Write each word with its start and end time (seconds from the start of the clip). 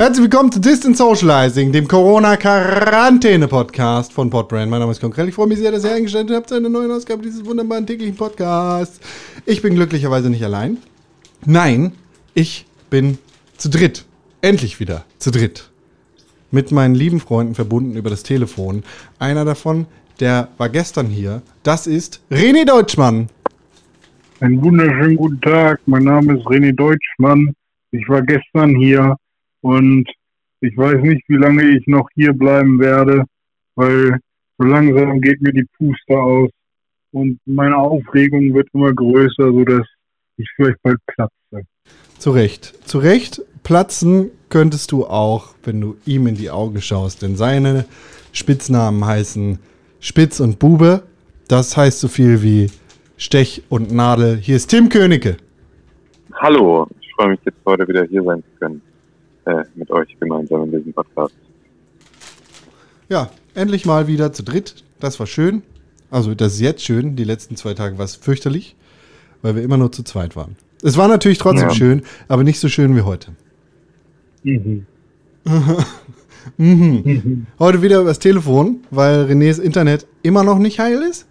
Herzlich 0.00 0.22
willkommen 0.22 0.50
zu 0.50 0.62
Distant 0.62 0.96
Socializing, 0.96 1.72
dem 1.72 1.86
Corona-Quarantäne-Podcast 1.86 4.14
von 4.14 4.30
Podbrand. 4.30 4.70
Mein 4.70 4.80
Name 4.80 4.92
ist 4.92 5.00
Konkrell. 5.02 5.28
Ich 5.28 5.34
freue 5.34 5.46
mich 5.46 5.58
sehr, 5.58 5.72
dass 5.72 5.84
ihr 5.84 5.92
eingestellt 5.92 6.30
habt 6.30 6.48
zu 6.48 6.54
einer 6.54 6.70
neuen 6.70 6.90
Ausgabe 6.90 7.22
dieses 7.22 7.44
wunderbaren 7.44 7.86
täglichen 7.86 8.16
Podcasts. 8.16 8.98
Ich 9.44 9.60
bin 9.60 9.74
glücklicherweise 9.74 10.30
nicht 10.30 10.42
allein. 10.42 10.78
Nein, 11.44 11.92
ich 12.32 12.64
bin 12.88 13.18
zu 13.58 13.68
dritt. 13.68 14.06
Endlich 14.40 14.80
wieder 14.80 15.04
zu 15.18 15.30
dritt. 15.30 15.68
Mit 16.50 16.72
meinen 16.72 16.94
lieben 16.94 17.20
Freunden 17.20 17.54
verbunden 17.54 17.94
über 17.94 18.08
das 18.08 18.22
Telefon. 18.22 18.84
Einer 19.18 19.44
davon, 19.44 19.84
der 20.18 20.48
war 20.56 20.70
gestern 20.70 21.08
hier. 21.08 21.42
Das 21.62 21.86
ist 21.86 22.22
René 22.30 22.64
Deutschmann. 22.64 23.28
Einen 24.40 24.62
wunderschönen 24.62 25.16
guten 25.16 25.42
Tag. 25.42 25.78
Mein 25.84 26.04
Name 26.04 26.38
ist 26.38 26.46
René 26.46 26.72
Deutschmann. 26.72 27.52
Ich 27.90 28.08
war 28.08 28.22
gestern 28.22 28.74
hier 28.76 29.14
und 29.60 30.08
ich 30.60 30.76
weiß 30.76 31.02
nicht, 31.02 31.22
wie 31.28 31.36
lange 31.36 31.62
ich 31.76 31.86
noch 31.86 32.08
hier 32.14 32.32
bleiben 32.32 32.78
werde, 32.78 33.24
weil 33.76 34.18
so 34.58 34.66
langsam 34.66 35.20
geht 35.20 35.40
mir 35.40 35.52
die 35.52 35.66
Puste 35.78 36.14
aus 36.14 36.50
und 37.12 37.38
meine 37.46 37.76
Aufregung 37.76 38.52
wird 38.54 38.68
immer 38.74 38.92
größer, 38.92 39.52
sodass 39.52 39.86
ich 40.36 40.48
vielleicht 40.56 40.80
bald 40.82 40.98
platze. 41.06 41.66
Zu 42.18 42.30
Recht. 42.30 42.64
Zu 42.86 42.98
Recht 42.98 43.42
platzen 43.62 44.30
könntest 44.50 44.92
du 44.92 45.06
auch, 45.06 45.54
wenn 45.64 45.80
du 45.80 45.96
ihm 46.04 46.26
in 46.26 46.34
die 46.34 46.50
Augen 46.50 46.80
schaust, 46.82 47.22
denn 47.22 47.36
seine 47.36 47.86
Spitznamen 48.32 49.04
heißen 49.04 49.58
Spitz 50.00 50.40
und 50.40 50.58
Bube. 50.58 51.04
Das 51.48 51.76
heißt 51.76 52.00
so 52.00 52.08
viel 52.08 52.42
wie 52.42 52.70
Stech 53.16 53.62
und 53.70 53.92
Nadel. 53.92 54.36
Hier 54.36 54.56
ist 54.56 54.68
Tim 54.68 54.88
Königke. 54.88 55.36
Hallo, 56.34 56.86
ich 57.00 57.12
freue 57.14 57.30
mich 57.30 57.40
jetzt 57.44 57.58
heute 57.66 57.88
wieder 57.88 58.04
hier 58.04 58.22
sein 58.22 58.42
zu 58.42 58.58
können 58.58 58.82
äh, 59.50 59.64
mit 59.74 59.90
euch 59.90 60.16
gemeinsam 60.18 60.64
in 60.64 60.70
diesem 60.70 60.92
Podcast. 60.92 61.34
Ja, 63.08 63.30
endlich 63.54 63.86
mal 63.86 64.06
wieder 64.06 64.32
zu 64.32 64.42
dritt. 64.42 64.84
Das 65.00 65.18
war 65.18 65.26
schön. 65.26 65.62
Also, 66.10 66.34
das 66.34 66.54
ist 66.54 66.60
jetzt 66.60 66.84
schön. 66.84 67.16
Die 67.16 67.24
letzten 67.24 67.56
zwei 67.56 67.74
Tage 67.74 67.98
war 67.98 68.04
es 68.04 68.16
fürchterlich, 68.16 68.76
weil 69.42 69.56
wir 69.56 69.62
immer 69.62 69.76
nur 69.76 69.92
zu 69.92 70.02
zweit 70.02 70.36
waren. 70.36 70.56
Es 70.82 70.96
war 70.96 71.08
natürlich 71.08 71.38
trotzdem 71.38 71.68
ja. 71.68 71.74
schön, 71.74 72.02
aber 72.28 72.44
nicht 72.44 72.58
so 72.58 72.68
schön 72.68 72.96
wie 72.96 73.02
heute. 73.02 73.32
Mhm. 74.42 74.86
mhm. 76.56 77.02
Mhm. 77.04 77.46
Heute 77.58 77.82
wieder 77.82 78.00
übers 78.00 78.18
Telefon, 78.18 78.80
weil 78.90 79.24
Renés 79.24 79.60
Internet 79.60 80.06
immer 80.22 80.42
noch 80.42 80.58
nicht 80.58 80.78
heil 80.78 81.02
ist? 81.02 81.26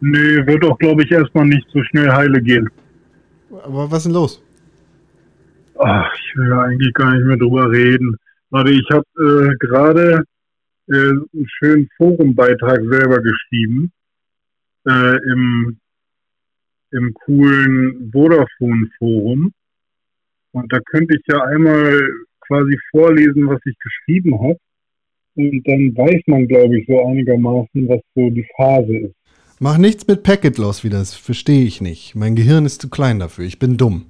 Nee, 0.00 0.46
wird 0.46 0.64
auch, 0.64 0.78
glaube 0.78 1.02
ich, 1.02 1.10
erstmal 1.10 1.46
nicht 1.46 1.66
so 1.72 1.82
schnell 1.84 2.10
heile 2.12 2.40
gehen. 2.40 2.68
Aber 3.64 3.90
was 3.90 3.98
ist 3.98 4.04
denn 4.04 4.12
los? 4.12 4.42
Ach, 5.78 6.12
ich 6.14 6.36
will 6.36 6.52
eigentlich 6.52 6.92
gar 6.94 7.14
nicht 7.14 7.24
mehr 7.24 7.36
drüber 7.36 7.70
reden. 7.70 8.16
Warte, 8.50 8.72
ich 8.72 8.88
habe 8.90 9.04
äh, 9.20 9.56
gerade 9.58 10.24
äh, 10.88 10.94
einen 10.94 11.46
schönen 11.58 11.88
Forumbeitrag 11.96 12.80
selber 12.90 13.20
geschrieben 13.20 13.92
äh, 14.88 15.16
im, 15.30 15.78
im 16.90 17.14
coolen 17.14 18.10
Vodafone-Forum. 18.12 19.52
Und 20.52 20.72
da 20.72 20.80
könnte 20.80 21.16
ich 21.16 21.22
ja 21.28 21.42
einmal 21.44 22.00
quasi 22.40 22.76
vorlesen, 22.90 23.48
was 23.48 23.60
ich 23.64 23.76
geschrieben 23.78 24.34
habe. 24.40 24.58
Und 25.36 25.62
dann 25.68 25.94
weiß 25.94 26.22
man, 26.26 26.48
glaube 26.48 26.78
ich, 26.78 26.86
so 26.88 27.06
einigermaßen, 27.06 27.88
was 27.88 28.00
so 28.16 28.28
die 28.30 28.46
Phase 28.56 28.96
ist. 28.96 29.14
Mach 29.60 29.78
nichts 29.78 30.06
mit 30.08 30.22
Packet 30.22 30.58
Loss 30.58 30.82
wieder, 30.82 30.98
das 30.98 31.14
verstehe 31.14 31.64
ich 31.64 31.80
nicht. 31.80 32.14
Mein 32.14 32.34
Gehirn 32.34 32.64
ist 32.64 32.80
zu 32.80 32.88
klein 32.88 33.18
dafür, 33.18 33.44
ich 33.44 33.58
bin 33.58 33.76
dumm. 33.76 34.06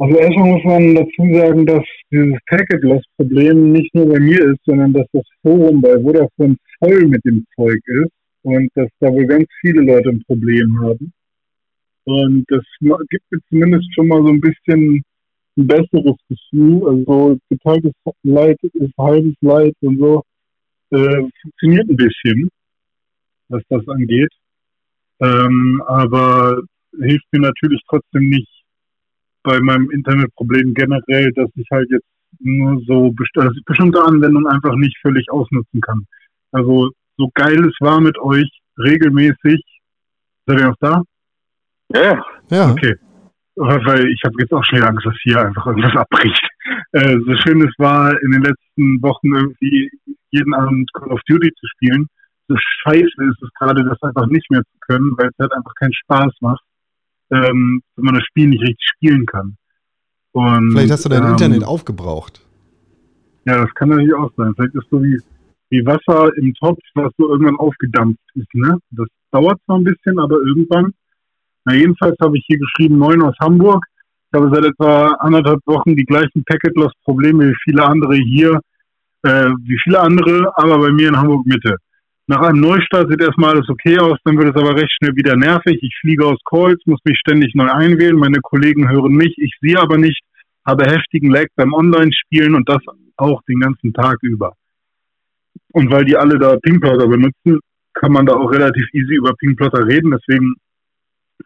Also 0.00 0.16
erstmal 0.16 0.52
muss 0.52 0.64
man 0.64 0.94
dazu 0.94 1.38
sagen, 1.38 1.66
dass 1.66 1.84
dieses 2.10 2.38
Packet-Loss-Problem 2.46 3.72
nicht 3.72 3.94
nur 3.94 4.08
bei 4.08 4.18
mir 4.18 4.52
ist, 4.52 4.60
sondern 4.64 4.94
dass 4.94 5.06
das 5.12 5.24
Forum 5.42 5.82
bei 5.82 6.00
Vodafone 6.00 6.56
voll 6.78 7.06
mit 7.06 7.22
dem 7.26 7.44
Zeug 7.54 7.78
ist 7.84 8.10
und 8.40 8.70
dass 8.76 8.88
da 9.00 9.12
wohl 9.12 9.26
ganz 9.26 9.46
viele 9.60 9.82
Leute 9.82 10.08
ein 10.08 10.24
Problem 10.26 10.80
haben. 10.80 11.12
Und 12.04 12.46
das 12.48 12.64
gibt 13.10 13.24
mir 13.30 13.40
zumindest 13.50 13.94
schon 13.94 14.08
mal 14.08 14.22
so 14.22 14.28
ein 14.28 14.40
bisschen 14.40 15.02
ein 15.58 15.66
besseres 15.66 16.16
Gefühl. 16.30 16.88
Also 16.88 17.38
geteiltes 17.50 17.92
Leid 18.22 18.56
ist 18.62 18.94
halbes 18.96 19.34
Leid 19.42 19.74
und 19.82 19.98
so. 19.98 20.22
Äh, 20.92 21.28
funktioniert 21.42 21.90
ein 21.90 21.96
bisschen, 21.96 22.48
was 23.48 23.62
das 23.68 23.86
angeht. 23.86 24.32
Ähm, 25.20 25.82
aber 25.86 26.62
hilft 26.98 27.26
mir 27.32 27.40
natürlich 27.40 27.82
trotzdem 27.86 28.30
nicht 28.30 28.59
bei 29.42 29.60
meinem 29.60 29.90
Internetproblem 29.90 30.74
generell, 30.74 31.32
dass 31.32 31.48
ich 31.54 31.66
halt 31.70 31.90
jetzt 31.90 32.06
nur 32.38 32.80
so 32.86 33.12
dass 33.34 33.52
ich 33.56 33.64
bestimmte 33.64 34.02
Anwendungen 34.02 34.46
einfach 34.46 34.74
nicht 34.74 34.96
völlig 35.02 35.30
ausnutzen 35.30 35.80
kann. 35.80 36.06
Also 36.52 36.90
so 37.16 37.30
geil 37.34 37.64
es 37.66 37.76
war 37.80 38.00
mit 38.00 38.18
euch 38.18 38.48
regelmäßig. 38.78 39.62
Seid 40.46 40.60
ihr 40.60 40.68
noch 40.68 40.76
da? 40.80 41.02
Ja. 41.94 42.24
Ja. 42.50 42.70
Okay. 42.70 42.94
Weil 43.56 44.08
ich 44.08 44.20
habe 44.24 44.34
jetzt 44.38 44.52
auch 44.52 44.64
schnell 44.64 44.84
Angst, 44.84 45.04
dass 45.04 45.14
hier 45.22 45.40
einfach 45.40 45.66
irgendwas 45.66 45.96
abbricht. 45.96 46.48
Äh, 46.92 47.18
so 47.26 47.36
schön 47.36 47.60
es 47.62 47.74
war, 47.78 48.10
in 48.22 48.30
den 48.32 48.42
letzten 48.42 49.02
Wochen 49.02 49.34
irgendwie 49.34 49.90
jeden 50.30 50.54
Abend 50.54 50.90
Call 50.94 51.08
of 51.08 51.20
Duty 51.28 51.52
zu 51.52 51.66
spielen. 51.66 52.06
So 52.48 52.56
scheiße 52.56 53.02
ist 53.02 53.42
es 53.42 53.50
gerade, 53.58 53.84
das 53.84 54.02
einfach 54.02 54.26
nicht 54.26 54.50
mehr 54.50 54.62
zu 54.62 54.78
können, 54.80 55.12
weil 55.18 55.28
es 55.28 55.38
halt 55.38 55.52
einfach 55.52 55.74
keinen 55.74 55.92
Spaß 55.92 56.32
macht 56.40 56.62
ähm, 57.30 57.82
wenn 57.96 58.04
man 58.04 58.14
das 58.14 58.24
Spiel 58.24 58.48
nicht 58.48 58.62
richtig 58.62 58.86
spielen 58.96 59.26
kann. 59.26 59.56
Und, 60.32 60.72
Vielleicht 60.72 60.92
hast 60.92 61.04
du 61.04 61.08
dein 61.08 61.24
ähm, 61.24 61.30
Internet 61.30 61.64
aufgebraucht. 61.64 62.40
Ja, 63.46 63.58
das 63.58 63.72
kann 63.74 63.88
natürlich 63.88 64.14
auch 64.14 64.30
sein. 64.36 64.52
Vielleicht 64.54 64.74
ist 64.74 64.86
so 64.90 65.02
wie, 65.02 65.18
wie 65.70 65.86
Wasser 65.86 66.30
im 66.36 66.54
Topf, 66.54 66.78
was 66.94 67.12
so 67.16 67.30
irgendwann 67.30 67.56
aufgedampft 67.56 68.20
ist. 68.34 68.54
Ne? 68.54 68.78
Das 68.90 69.06
dauert 69.32 69.58
zwar 69.64 69.78
ein 69.78 69.84
bisschen, 69.84 70.18
aber 70.18 70.36
irgendwann. 70.42 70.92
Na, 71.64 71.74
jedenfalls 71.74 72.16
habe 72.20 72.36
ich 72.38 72.44
hier 72.46 72.58
geschrieben, 72.58 72.98
neun 72.98 73.22
aus 73.22 73.34
Hamburg. 73.40 73.84
Ich 74.32 74.40
habe 74.40 74.50
seit 74.54 74.64
etwa 74.64 75.08
anderthalb 75.18 75.60
Wochen 75.66 75.96
die 75.96 76.04
gleichen 76.04 76.44
Packet-Loss-Probleme 76.44 77.50
wie 77.50 77.56
viele 77.64 77.84
andere 77.84 78.14
hier, 78.14 78.60
äh, 79.22 79.50
wie 79.64 79.78
viele 79.82 80.00
andere, 80.00 80.52
aber 80.56 80.78
bei 80.78 80.92
mir 80.92 81.08
in 81.08 81.16
Hamburg 81.16 81.44
Mitte. 81.46 81.76
Nach 82.30 82.42
einem 82.42 82.60
Neustart 82.60 83.10
sieht 83.10 83.20
erstmal 83.20 83.54
alles 83.56 83.68
okay 83.68 83.98
aus, 83.98 84.16
dann 84.22 84.38
wird 84.38 84.54
es 84.54 84.62
aber 84.62 84.76
recht 84.76 84.92
schnell 84.92 85.16
wieder 85.16 85.34
nervig. 85.34 85.80
Ich 85.82 85.98
fliege 86.00 86.24
aus 86.24 86.38
Calls, 86.48 86.80
muss 86.86 87.00
mich 87.02 87.18
ständig 87.18 87.56
neu 87.56 87.68
einwählen, 87.68 88.14
meine 88.14 88.38
Kollegen 88.40 88.88
hören 88.88 89.14
mich, 89.14 89.36
ich 89.36 89.52
sehe 89.60 89.80
aber 89.80 89.98
nicht, 89.98 90.22
habe 90.64 90.84
heftigen 90.84 91.32
Lag 91.32 91.46
beim 91.56 91.72
Online-Spielen 91.72 92.54
und 92.54 92.68
das 92.68 92.78
auch 93.16 93.42
den 93.48 93.58
ganzen 93.58 93.92
Tag 93.92 94.18
über. 94.22 94.52
Und 95.72 95.90
weil 95.90 96.04
die 96.04 96.16
alle 96.16 96.38
da 96.38 96.56
Pingplotter 96.62 97.08
benutzen, 97.08 97.58
kann 97.94 98.12
man 98.12 98.26
da 98.26 98.34
auch 98.34 98.52
relativ 98.52 98.86
easy 98.92 99.16
über 99.16 99.34
Pingplotter 99.34 99.84
reden, 99.84 100.12
deswegen 100.12 100.54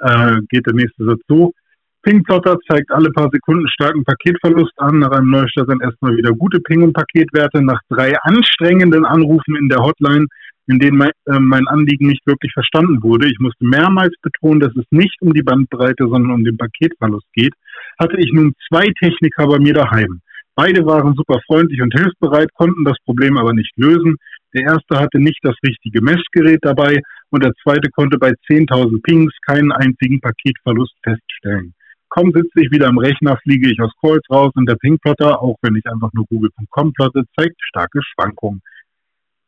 äh, 0.01 0.37
geht 0.51 0.67
der 0.67 0.75
nächste 0.75 1.07
Satz 1.07 1.21
so. 1.27 1.55
Pingplotter 2.03 2.59
zeigt 2.69 2.91
alle 2.91 3.11
paar 3.11 3.31
Sekunden 3.33 3.67
starken 3.69 4.05
Paketverlust 4.05 4.75
an. 4.77 4.99
Nach 4.99 5.13
einem 5.13 5.31
Neustart 5.31 5.67
sind 5.67 5.83
erstmal 5.83 6.15
wieder 6.19 6.33
gute 6.33 6.61
Ping- 6.61 6.83
und 6.83 6.93
Paketwerte. 6.93 7.63
Nach 7.63 7.81
drei 7.89 8.19
anstrengenden 8.21 9.07
Anrufen 9.07 9.57
in 9.57 9.71
der 9.71 9.79
Hotline 9.79 10.27
in 10.67 10.79
denen 10.79 10.99
mein, 10.99 11.11
äh, 11.27 11.39
mein 11.39 11.67
Anliegen 11.69 12.07
nicht 12.07 12.27
wirklich 12.27 12.53
verstanden 12.53 13.03
wurde. 13.03 13.29
Ich 13.29 13.39
musste 13.39 13.65
mehrmals 13.65 14.15
betonen, 14.23 14.61
dass 14.61 14.75
es 14.77 14.87
nicht 14.91 15.17
um 15.21 15.33
die 15.33 15.43
Bandbreite, 15.43 16.07
sondern 16.09 16.33
um 16.33 16.45
den 16.45 16.57
Paketverlust 16.57 17.27
geht, 17.33 17.53
hatte 17.99 18.17
ich 18.19 18.33
nun 18.33 18.55
zwei 18.69 18.87
Techniker 18.99 19.47
bei 19.47 19.59
mir 19.59 19.75
daheim. 19.75 20.21
Beide 20.57 20.87
waren 20.87 21.15
super 21.15 21.41
freundlich 21.47 21.83
und 21.83 21.93
hilfsbereit, 21.93 22.49
konnten 22.55 22.85
das 22.85 22.97
Problem 23.05 23.37
aber 23.37 23.53
nicht 23.53 23.73
lösen. 23.77 24.17
Der 24.55 24.63
erste 24.63 25.01
hatte 25.01 25.19
nicht 25.19 25.41
das 25.43 25.57
richtige 25.67 26.01
Messgerät 26.01 26.61
dabei 26.63 27.01
und 27.31 27.43
der 27.43 27.53
zweite 27.63 27.91
konnte 27.91 28.19
bei 28.19 28.33
10.000 28.49 29.03
Pings 29.03 29.33
keinen 29.45 29.73
einzigen 29.73 30.21
Paketverlust 30.21 30.95
feststellen. 31.03 31.75
Kaum 32.09 32.31
sitze 32.31 32.63
ich 32.63 32.71
wieder 32.71 32.87
am 32.87 32.99
Rechner, 32.99 33.37
fliege 33.43 33.69
ich 33.69 33.81
aus 33.81 33.91
Calls 34.01 34.23
raus 34.31 34.53
und 34.55 34.69
der 34.69 34.77
Pingplotter, 34.77 35.43
auch 35.43 35.57
wenn 35.63 35.75
ich 35.75 35.85
einfach 35.91 36.13
nur 36.13 36.25
google.com 36.27 36.93
plotte, 36.93 37.25
zeigt 37.37 37.57
starke 37.61 38.01
Schwankungen 38.03 38.63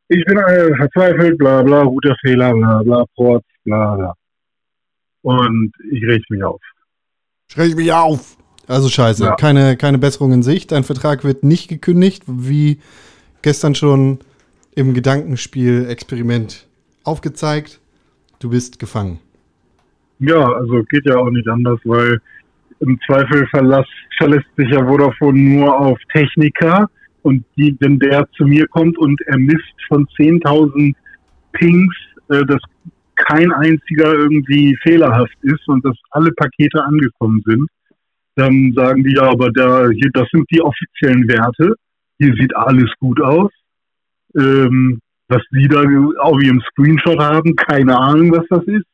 ich 0.08 0.24
bin 0.24 0.38
äh, 0.38 0.74
verzweifelt, 0.76 1.38
bla 1.38 1.62
bla, 1.62 1.84
guter 1.84 2.16
Fehler, 2.20 2.52
bla 2.52 2.82
bla, 2.82 3.04
Ports, 3.14 3.46
bla 3.64 3.94
bla. 3.96 4.14
Und 5.22 5.72
ich 5.90 6.04
reg 6.06 6.22
mich 6.30 6.42
auf. 6.42 6.60
Ich 7.50 7.58
reg 7.58 7.76
mich 7.76 7.92
auf! 7.92 8.36
Also 8.68 8.88
scheiße, 8.88 9.24
ja. 9.24 9.36
keine, 9.36 9.76
keine 9.76 9.98
Besserung 9.98 10.32
in 10.32 10.42
Sicht. 10.42 10.72
Dein 10.72 10.82
Vertrag 10.82 11.24
wird 11.24 11.44
nicht 11.44 11.68
gekündigt, 11.68 12.24
wie 12.26 12.80
gestern 13.42 13.76
schon 13.76 14.18
im 14.74 14.92
Gedankenspiel-Experiment 14.92 16.66
aufgezeigt. 17.04 17.80
Du 18.40 18.50
bist 18.50 18.78
gefangen. 18.78 19.20
Ja, 20.18 20.52
also 20.52 20.82
geht 20.84 21.06
ja 21.06 21.16
auch 21.16 21.30
nicht 21.30 21.48
anders, 21.48 21.78
weil 21.84 22.20
im 22.80 22.98
Zweifel 23.06 23.46
verlässt, 23.48 23.88
verlässt 24.18 24.46
sich 24.56 24.68
ja 24.70 24.84
Vodafone 24.84 25.38
nur 25.38 25.78
auf 25.78 25.98
Techniker 26.12 26.90
und 27.26 27.44
die, 27.56 27.76
wenn 27.80 27.98
der 27.98 28.24
zu 28.36 28.44
mir 28.44 28.68
kommt 28.68 28.96
und 28.98 29.20
er 29.22 29.36
misst 29.36 29.74
von 29.88 30.06
10.000 30.16 30.94
Pings, 31.52 31.94
äh, 32.28 32.44
dass 32.44 32.62
kein 33.16 33.50
einziger 33.52 34.14
irgendwie 34.14 34.76
fehlerhaft 34.82 35.36
ist 35.42 35.66
und 35.66 35.84
dass 35.84 35.96
alle 36.10 36.30
Pakete 36.32 36.82
angekommen 36.84 37.42
sind, 37.44 37.68
Dann 38.36 38.72
sagen 38.76 39.02
die, 39.02 39.14
ja, 39.14 39.30
aber 39.30 39.50
da, 39.50 39.88
hier, 39.88 40.10
das 40.12 40.28
sind 40.30 40.46
die 40.50 40.60
offiziellen 40.60 41.26
Werte. 41.26 41.74
Hier 42.18 42.34
sieht 42.34 42.54
alles 42.54 42.90
gut 43.00 43.20
aus. 43.20 43.50
Ähm, 44.36 45.00
was 45.28 45.42
die 45.50 45.66
da 45.66 45.82
auf 46.20 46.40
ihrem 46.40 46.60
Screenshot 46.68 47.18
haben, 47.18 47.56
keine 47.56 47.98
Ahnung, 47.98 48.30
was 48.32 48.46
das 48.50 48.62
ist. 48.66 48.86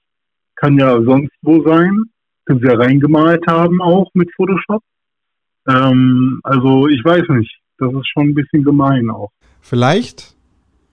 Kann 0.55 0.79
ja 0.79 1.02
sonst 1.02 1.32
wo 1.43 1.62
sein. 1.64 2.05
Können 2.46 2.61
sie 2.61 2.69
ja 2.69 2.76
reingemalt 2.76 3.44
haben 3.46 3.82
auch 3.82 4.08
mit 4.14 4.32
Photoshop. 4.37 4.82
Ähm, 5.69 6.40
also 6.44 6.87
ich 6.88 7.05
weiß 7.05 7.29
nicht. 7.31 7.62
Das 7.79 7.93
ist 7.93 8.09
schon 8.09 8.29
ein 8.29 8.35
bisschen 8.35 8.65
gemein 8.65 9.11
auch. 9.11 9.31
Vielleicht, 9.61 10.35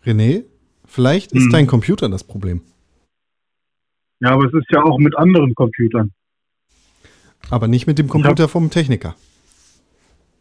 René, 0.06 0.44
vielleicht 0.86 1.32
ist 1.34 1.46
Hm. 1.46 1.52
dein 1.52 1.68
Computer 1.68 2.10
das 2.10 2.24
Problem. 2.24 2.62
Ja, 4.22 4.32
aber 4.32 4.46
es 4.46 4.54
ist 4.54 4.68
ja 4.72 4.84
auch 4.84 4.98
mit 4.98 5.18
anderen 5.18 5.54
Computern. 5.56 6.12
Aber 7.50 7.68
nicht 7.68 7.88
mit 7.88 7.98
dem 8.00 8.08
Computer 8.10 8.48
vom 8.50 8.70
Techniker. 8.70 9.16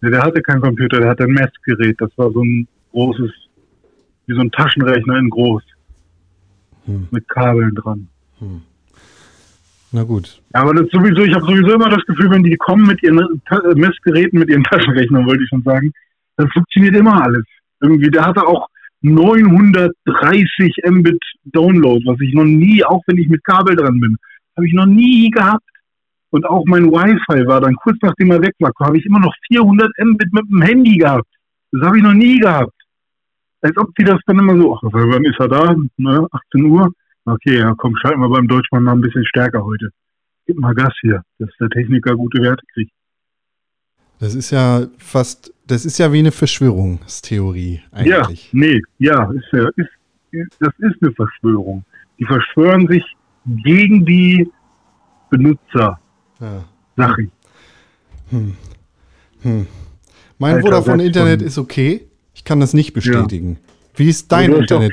Ja, 0.03 0.11
der 0.11 0.23
hatte 0.23 0.43
keinen 0.43 0.61
Computer, 0.61 1.01
der 1.01 1.11
hatte 1.11 1.25
ein 1.25 1.33
Messgerät. 1.33 1.97
Das 2.01 2.11
war 2.17 2.31
so 2.33 2.43
ein 2.43 2.67
großes, 2.93 3.31
wie 4.27 4.35
so 4.35 4.41
ein 4.41 4.51
Taschenrechner 4.51 5.19
in 5.19 5.31
groß. 5.31 5.63
Hm. 6.87 7.09
Mit 7.11 7.29
Kabeln 7.29 7.75
dran. 7.75 8.09
Na 9.91 10.03
gut. 10.05 10.41
Ja, 10.55 10.63
aber 10.63 10.75
das 10.75 10.91
sowieso, 10.91 11.23
ich 11.23 11.35
habe 11.35 11.45
sowieso 11.47 11.73
immer 11.75 11.89
das 11.89 12.05
Gefühl, 12.07 12.31
wenn 12.31 12.43
die 12.43 12.57
kommen 12.57 12.87
mit 12.87 13.03
ihren 13.03 13.17
Messgeräten, 13.75 14.39
mit 14.39 14.49
ihren 14.51 14.65
Taschenrechnern, 14.65 15.27
wollte 15.27 15.43
ich 15.45 15.49
schon 15.49 15.63
sagen, 15.63 15.93
dann 16.39 16.49
funktioniert 16.51 16.97
immer 16.97 17.23
alles. 17.23 17.45
Irgendwie, 17.81 18.11
der 18.11 18.25
hatte 18.25 18.47
auch 18.47 18.69
930 19.03 20.77
Mbit 20.91 21.23
Download, 21.45 22.05
was 22.07 22.21
ich 22.21 22.33
noch 22.33 22.45
nie, 22.45 22.83
auch 22.85 23.03
wenn 23.07 23.19
ich 23.19 23.29
mit 23.29 23.45
Kabel 23.45 23.77
dran 23.77 24.01
bin, 24.01 24.17
habe 24.57 24.67
ich 24.67 24.73
noch 24.73 24.87
nie 24.87 25.31
gehabt. 25.31 25.63
Und 26.31 26.45
auch 26.47 26.65
mein 26.67 26.91
Wi-Fi 26.91 27.47
war 27.47 27.61
dann 27.61 27.75
kurz 27.77 27.97
nachdem 28.03 28.31
er 28.31 28.43
weg 28.43 28.55
war, 28.59 28.73
habe 28.81 28.99
ich 28.99 29.07
immer 29.07 29.21
noch 29.21 29.35
400 29.49 29.91
Mbit 29.99 30.33
mit 30.33 30.51
dem 30.51 30.63
Handy 30.63 30.97
gehabt. 30.99 31.29
Das 31.73 31.83
habe 31.83 31.99
ich 31.99 32.03
noch 32.03 32.15
nie 32.15 32.39
gehabt. 32.39 32.73
Als 33.61 33.77
ob 33.77 33.95
die 33.97 34.05
das 34.05 34.21
dann 34.27 34.39
immer 34.39 34.61
so, 34.61 34.77
ach, 34.77 34.83
wann 34.83 35.25
ist 35.25 35.41
er 35.41 35.49
da? 35.49 35.75
Ne, 35.97 36.27
18 36.31 36.65
Uhr? 36.65 36.93
Okay, 37.25 37.59
ja, 37.59 37.75
komm, 37.77 37.97
schalten 37.97 38.21
wir 38.21 38.29
beim 38.29 38.47
Deutschmann 38.47 38.85
mal 38.85 38.93
ein 38.93 39.01
bisschen 39.01 39.25
stärker 39.27 39.65
heute. 39.65 39.91
Gib 40.47 40.59
mal 40.59 40.75
Gas 40.75 40.95
hier, 41.01 41.23
dass 41.39 41.51
der 41.61 41.69
Techniker 41.69 42.15
gute 42.15 42.43
Werte 42.43 42.65
kriegt. 42.73 42.93
Das 44.21 44.35
ist 44.35 44.51
ja 44.51 44.87
fast, 44.99 45.53
das 45.67 45.85
ist 45.85 45.99
ja 45.99 46.13
wie 46.13 46.19
eine 46.19 46.33
Verschwörungstheorie 46.33 47.83
eigentlich. 47.93 48.53
Ja, 48.53 48.59
nee, 48.59 48.81
ja, 48.99 49.31
ist 49.31 49.47
ja, 49.53 49.69
ist, 49.77 49.89
ist, 50.33 50.51
das 50.61 50.73
ist 50.79 50.97
eine 51.01 51.13
Verschwörung. 51.13 51.85
Die 52.19 52.25
verschwören 52.25 52.89
sich 52.89 53.05
gegen 53.65 54.05
die 54.05 54.51
Benutzer, 55.31 56.01
Ja. 56.41 56.65
ich. 57.19 57.29
Hm. 58.31 58.57
Hm. 59.43 59.67
Mein 60.39 60.57
Alter, 60.57 60.67
Vodafone 60.67 61.05
Internet 61.05 61.43
ist 61.43 61.59
okay. 61.59 62.07
Ich 62.35 62.45
kann 62.45 62.61
das 62.61 62.75
nicht 62.75 62.93
bestätigen. 62.93 63.59
Wie 63.95 64.09
ist 64.09 64.31
dein 64.31 64.53
Internet? 64.53 64.93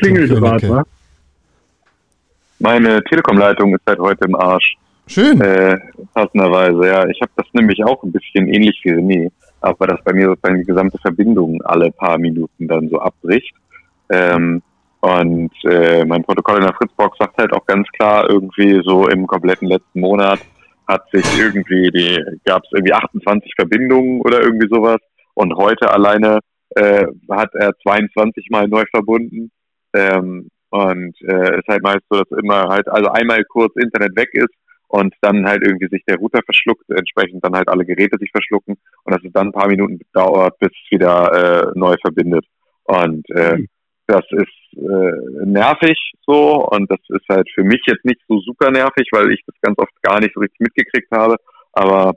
Meine 2.59 3.03
Telekom-Leitung 3.03 3.75
ist 3.75 3.81
seit 3.85 3.99
heute 3.99 4.25
im 4.25 4.35
Arsch. 4.35 4.77
Schön. 5.07 5.39
Äh, 5.39 5.77
passenderweise, 6.13 6.87
ja. 6.87 7.07
Ich 7.07 7.21
habe 7.21 7.31
das 7.35 7.45
nämlich 7.53 7.83
auch 7.83 8.01
ein 8.03 8.11
bisschen 8.11 8.47
ähnlich 8.47 8.79
wie 8.83 8.91
René, 8.91 9.31
aber 9.61 9.87
dass 9.87 10.03
bei 10.03 10.13
mir 10.13 10.27
sozusagen 10.27 10.59
die 10.59 10.65
gesamte 10.65 10.97
Verbindung 10.97 11.61
alle 11.63 11.91
paar 11.91 12.17
Minuten 12.17 12.67
dann 12.67 12.89
so 12.89 12.99
abbricht. 12.99 13.53
Ähm, 14.09 14.61
und 15.01 15.51
äh, 15.65 16.03
mein 16.05 16.23
Protokoll 16.23 16.57
in 16.57 16.63
der 16.63 16.73
Fritzbox 16.73 17.17
sagt 17.19 17.37
halt 17.37 17.53
auch 17.53 17.65
ganz 17.67 17.87
klar, 17.89 18.27
irgendwie 18.27 18.81
so 18.83 19.07
im 19.07 19.27
kompletten 19.27 19.67
letzten 19.67 19.99
Monat 19.99 20.39
hat 20.87 21.03
sich 21.11 21.25
irgendwie 21.37 21.91
die, 21.91 22.19
gab 22.43 22.63
es 22.63 22.69
irgendwie 22.71 22.93
28 22.93 23.53
Verbindungen 23.55 24.21
oder 24.21 24.41
irgendwie 24.41 24.67
sowas. 24.69 24.97
Und 25.35 25.53
heute 25.55 25.91
alleine 25.91 26.39
äh, 26.71 27.05
hat 27.29 27.53
er 27.53 27.73
22 27.83 28.47
Mal 28.49 28.67
neu 28.67 28.83
verbunden. 28.89 29.51
Ähm, 29.93 30.49
und 30.71 31.15
äh, 31.21 31.59
ist 31.59 31.67
halt 31.67 31.83
meist 31.83 32.03
so, 32.09 32.21
dass 32.21 32.39
immer 32.39 32.67
halt, 32.67 32.87
also 32.89 33.09
einmal 33.09 33.43
kurz 33.45 33.75
Internet 33.75 34.15
weg 34.15 34.29
ist 34.33 34.53
und 34.95 35.13
dann 35.19 35.45
halt 35.45 35.61
irgendwie 35.61 35.89
sich 35.89 36.03
der 36.07 36.17
Router 36.17 36.39
verschluckt, 36.45 36.89
entsprechend 36.89 37.43
dann 37.43 37.53
halt 37.53 37.67
alle 37.67 37.85
Geräte 37.85 38.17
sich 38.17 38.31
verschlucken 38.31 38.75
und 39.03 39.13
dass 39.13 39.23
es 39.25 39.33
dann 39.33 39.47
ein 39.47 39.51
paar 39.51 39.67
Minuten 39.67 39.99
dauert, 40.13 40.57
bis 40.59 40.71
es 40.71 40.91
wieder 40.91 41.17
äh, 41.33 41.71
neu 41.77 41.95
verbindet. 42.01 42.45
Und 42.85 43.29
äh, 43.31 43.57
Mhm. 43.57 43.67
das 44.07 44.23
ist 44.31 44.77
äh, 44.77 45.45
nervig 45.45 45.97
so 46.25 46.65
und 46.71 46.89
das 46.89 46.99
ist 47.09 47.27
halt 47.27 47.49
für 47.53 47.63
mich 47.63 47.81
jetzt 47.87 48.05
nicht 48.05 48.21
so 48.29 48.39
super 48.39 48.71
nervig, 48.71 49.09
weil 49.11 49.31
ich 49.31 49.41
das 49.45 49.55
ganz 49.61 49.77
oft 49.79 49.91
gar 50.01 50.21
nicht 50.21 50.33
so 50.33 50.39
richtig 50.39 50.61
mitgekriegt 50.61 51.11
habe. 51.11 51.35
Aber 51.73 52.13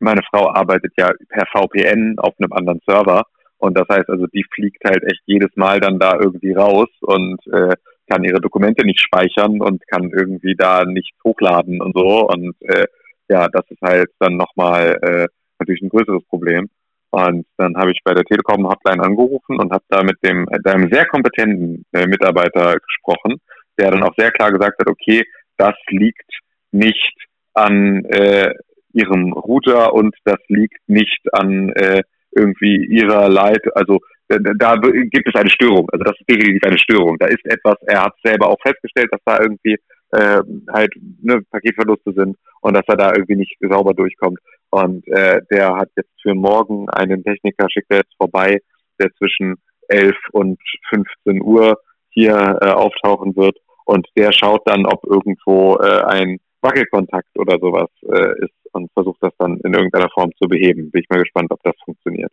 meine 0.00 0.22
Frau 0.30 0.50
arbeitet 0.50 0.92
ja 0.96 1.12
per 1.28 1.46
VPN 1.52 2.18
auf 2.18 2.34
einem 2.40 2.52
anderen 2.52 2.80
Server 2.88 3.22
und 3.58 3.78
das 3.78 3.86
heißt 3.88 4.08
also, 4.10 4.26
die 4.26 4.44
fliegt 4.52 4.82
halt 4.84 5.04
echt 5.04 5.22
jedes 5.26 5.54
Mal 5.54 5.78
dann 5.78 6.00
da 6.00 6.18
irgendwie 6.18 6.52
raus 6.54 6.88
und 7.02 7.38
äh, 7.52 7.76
kann 8.08 8.24
ihre 8.24 8.40
Dokumente 8.40 8.84
nicht 8.84 9.00
speichern 9.00 9.60
und 9.60 9.86
kann 9.88 10.10
irgendwie 10.10 10.54
da 10.56 10.84
nichts 10.84 11.16
hochladen 11.24 11.80
und 11.80 11.94
so. 11.96 12.28
Und 12.28 12.54
äh, 12.62 12.86
ja, 13.28 13.48
das 13.48 13.64
ist 13.70 13.80
halt 13.82 14.10
dann 14.18 14.36
nochmal 14.36 14.98
äh, 15.02 15.26
natürlich 15.58 15.82
ein 15.82 15.88
größeres 15.88 16.24
Problem. 16.28 16.68
Und 17.10 17.46
dann 17.56 17.76
habe 17.76 17.92
ich 17.92 18.00
bei 18.04 18.12
der 18.12 18.24
Telekom 18.24 18.68
Hotline 18.68 19.02
angerufen 19.02 19.60
und 19.60 19.72
habe 19.72 19.84
da 19.88 20.02
mit 20.02 20.16
dem 20.24 20.48
einem 20.48 20.90
sehr 20.92 21.06
kompetenten 21.06 21.84
äh, 21.92 22.06
Mitarbeiter 22.06 22.76
gesprochen, 22.80 23.40
der 23.78 23.92
dann 23.92 24.02
auch 24.02 24.14
sehr 24.16 24.32
klar 24.32 24.50
gesagt 24.50 24.80
hat, 24.80 24.88
okay, 24.88 25.24
das 25.56 25.74
liegt 25.88 26.28
nicht 26.72 27.14
an 27.54 28.04
äh, 28.06 28.52
ihrem 28.92 29.32
Router 29.32 29.94
und 29.94 30.16
das 30.24 30.38
liegt 30.48 30.88
nicht 30.88 31.20
an 31.32 31.70
äh, 31.70 32.02
irgendwie 32.32 32.84
ihrer 32.86 33.28
Leit, 33.28 33.64
also 33.76 34.00
da, 34.28 34.38
da 34.38 34.76
gibt 34.76 35.28
es 35.28 35.34
eine 35.34 35.50
Störung. 35.50 35.88
Also 35.90 36.04
das 36.04 36.18
ist 36.18 36.28
definitiv 36.28 36.62
eine 36.64 36.78
Störung. 36.78 37.18
Da 37.18 37.26
ist 37.26 37.44
etwas, 37.44 37.76
er 37.86 38.04
hat 38.04 38.14
selber 38.22 38.48
auch 38.48 38.60
festgestellt, 38.62 39.08
dass 39.12 39.20
da 39.24 39.40
irgendwie 39.40 39.76
äh, 40.12 40.42
halt 40.72 40.92
ne, 41.22 41.42
Paketverluste 41.50 42.12
sind 42.12 42.36
und 42.60 42.74
dass 42.74 42.84
er 42.86 42.96
da 42.96 43.12
irgendwie 43.12 43.36
nicht 43.36 43.56
sauber 43.60 43.94
durchkommt. 43.94 44.38
Und 44.70 45.06
äh, 45.08 45.40
der 45.50 45.76
hat 45.76 45.90
jetzt 45.96 46.10
für 46.22 46.34
morgen 46.34 46.88
einen 46.90 47.22
Techniker, 47.22 47.66
schickt 47.70 47.90
er 47.90 47.98
jetzt 47.98 48.14
vorbei, 48.16 48.60
der 49.00 49.10
zwischen 49.18 49.56
11 49.88 50.16
und 50.32 50.58
15 50.88 51.42
Uhr 51.42 51.78
hier 52.10 52.58
äh, 52.60 52.70
auftauchen 52.70 53.36
wird. 53.36 53.56
Und 53.84 54.06
der 54.16 54.32
schaut 54.32 54.62
dann, 54.66 54.86
ob 54.86 55.04
irgendwo 55.04 55.76
äh, 55.76 56.02
ein 56.04 56.38
Wackelkontakt 56.62 57.38
oder 57.38 57.58
sowas 57.60 57.90
äh, 58.10 58.44
ist 58.44 58.54
und 58.72 58.90
versucht 58.92 59.22
das 59.22 59.32
dann 59.38 59.58
in 59.60 59.74
irgendeiner 59.74 60.08
Form 60.10 60.30
zu 60.40 60.48
beheben. 60.48 60.90
Bin 60.90 61.02
ich 61.02 61.08
mal 61.10 61.20
gespannt, 61.20 61.50
ob 61.50 61.62
das 61.62 61.74
funktioniert. 61.84 62.32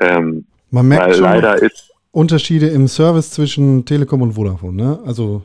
Ähm, 0.00 0.46
Man 0.76 0.88
merkt 0.88 1.06
weil 1.06 1.14
schon 1.14 1.24
leider 1.24 1.62
ist 1.62 1.90
Unterschiede 2.12 2.68
im 2.68 2.86
Service 2.86 3.30
zwischen 3.30 3.84
Telekom 3.86 4.20
und 4.22 4.32
Vodafone, 4.32 4.76
ne? 4.76 4.98
Also 5.06 5.42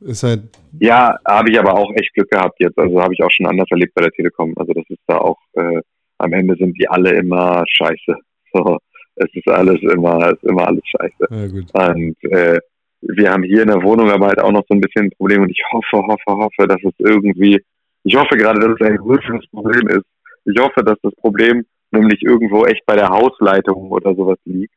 ist 0.00 0.24
halt, 0.24 0.42
Ja, 0.80 1.16
habe 1.24 1.50
ich 1.50 1.58
aber 1.58 1.74
auch 1.74 1.92
echt 1.94 2.12
Glück 2.14 2.30
gehabt 2.30 2.58
jetzt. 2.58 2.78
Also 2.78 3.00
habe 3.00 3.14
ich 3.14 3.22
auch 3.22 3.30
schon 3.30 3.46
anders 3.46 3.66
erlebt 3.70 3.94
bei 3.94 4.02
der 4.02 4.10
Telekom. 4.10 4.52
Also 4.56 4.72
das 4.72 4.84
ist 4.88 5.00
da 5.06 5.18
auch, 5.18 5.38
äh, 5.54 5.80
am 6.18 6.32
Ende 6.32 6.56
sind 6.56 6.76
die 6.78 6.88
alle 6.88 7.10
immer 7.12 7.64
scheiße. 7.66 8.16
So, 8.52 8.78
es 9.14 9.28
ist 9.32 9.46
alles 9.46 9.80
immer, 9.80 10.32
ist 10.32 10.42
immer 10.42 10.66
alles 10.66 10.82
scheiße. 10.84 11.24
ja 11.30 11.46
gut. 11.46 11.72
Und 11.72 12.32
äh, 12.32 12.58
wir 13.02 13.30
haben 13.30 13.44
hier 13.44 13.62
in 13.62 13.68
der 13.68 13.80
Wohnung 13.80 14.10
aber 14.10 14.26
halt 14.26 14.40
auch 14.40 14.50
noch 14.50 14.64
so 14.68 14.74
ein 14.74 14.80
bisschen 14.80 15.04
ein 15.04 15.12
Problem 15.12 15.42
und 15.42 15.50
ich 15.50 15.62
hoffe, 15.70 16.04
hoffe, 16.04 16.24
hoffe, 16.26 16.66
dass 16.66 16.82
es 16.82 16.94
irgendwie, 16.98 17.62
ich 18.02 18.16
hoffe 18.16 18.36
gerade, 18.36 18.58
dass 18.58 18.72
es 18.80 18.86
ein 18.86 18.96
größeres 18.96 19.46
Problem 19.52 19.86
ist. 19.86 20.04
Ich 20.46 20.58
hoffe, 20.60 20.82
dass 20.82 20.98
das 21.02 21.14
Problem 21.14 21.64
nämlich 21.90 22.22
irgendwo 22.22 22.64
echt 22.64 22.84
bei 22.86 22.96
der 22.96 23.08
Hausleitung 23.08 23.90
oder 23.90 24.14
sowas 24.14 24.38
liegt. 24.44 24.74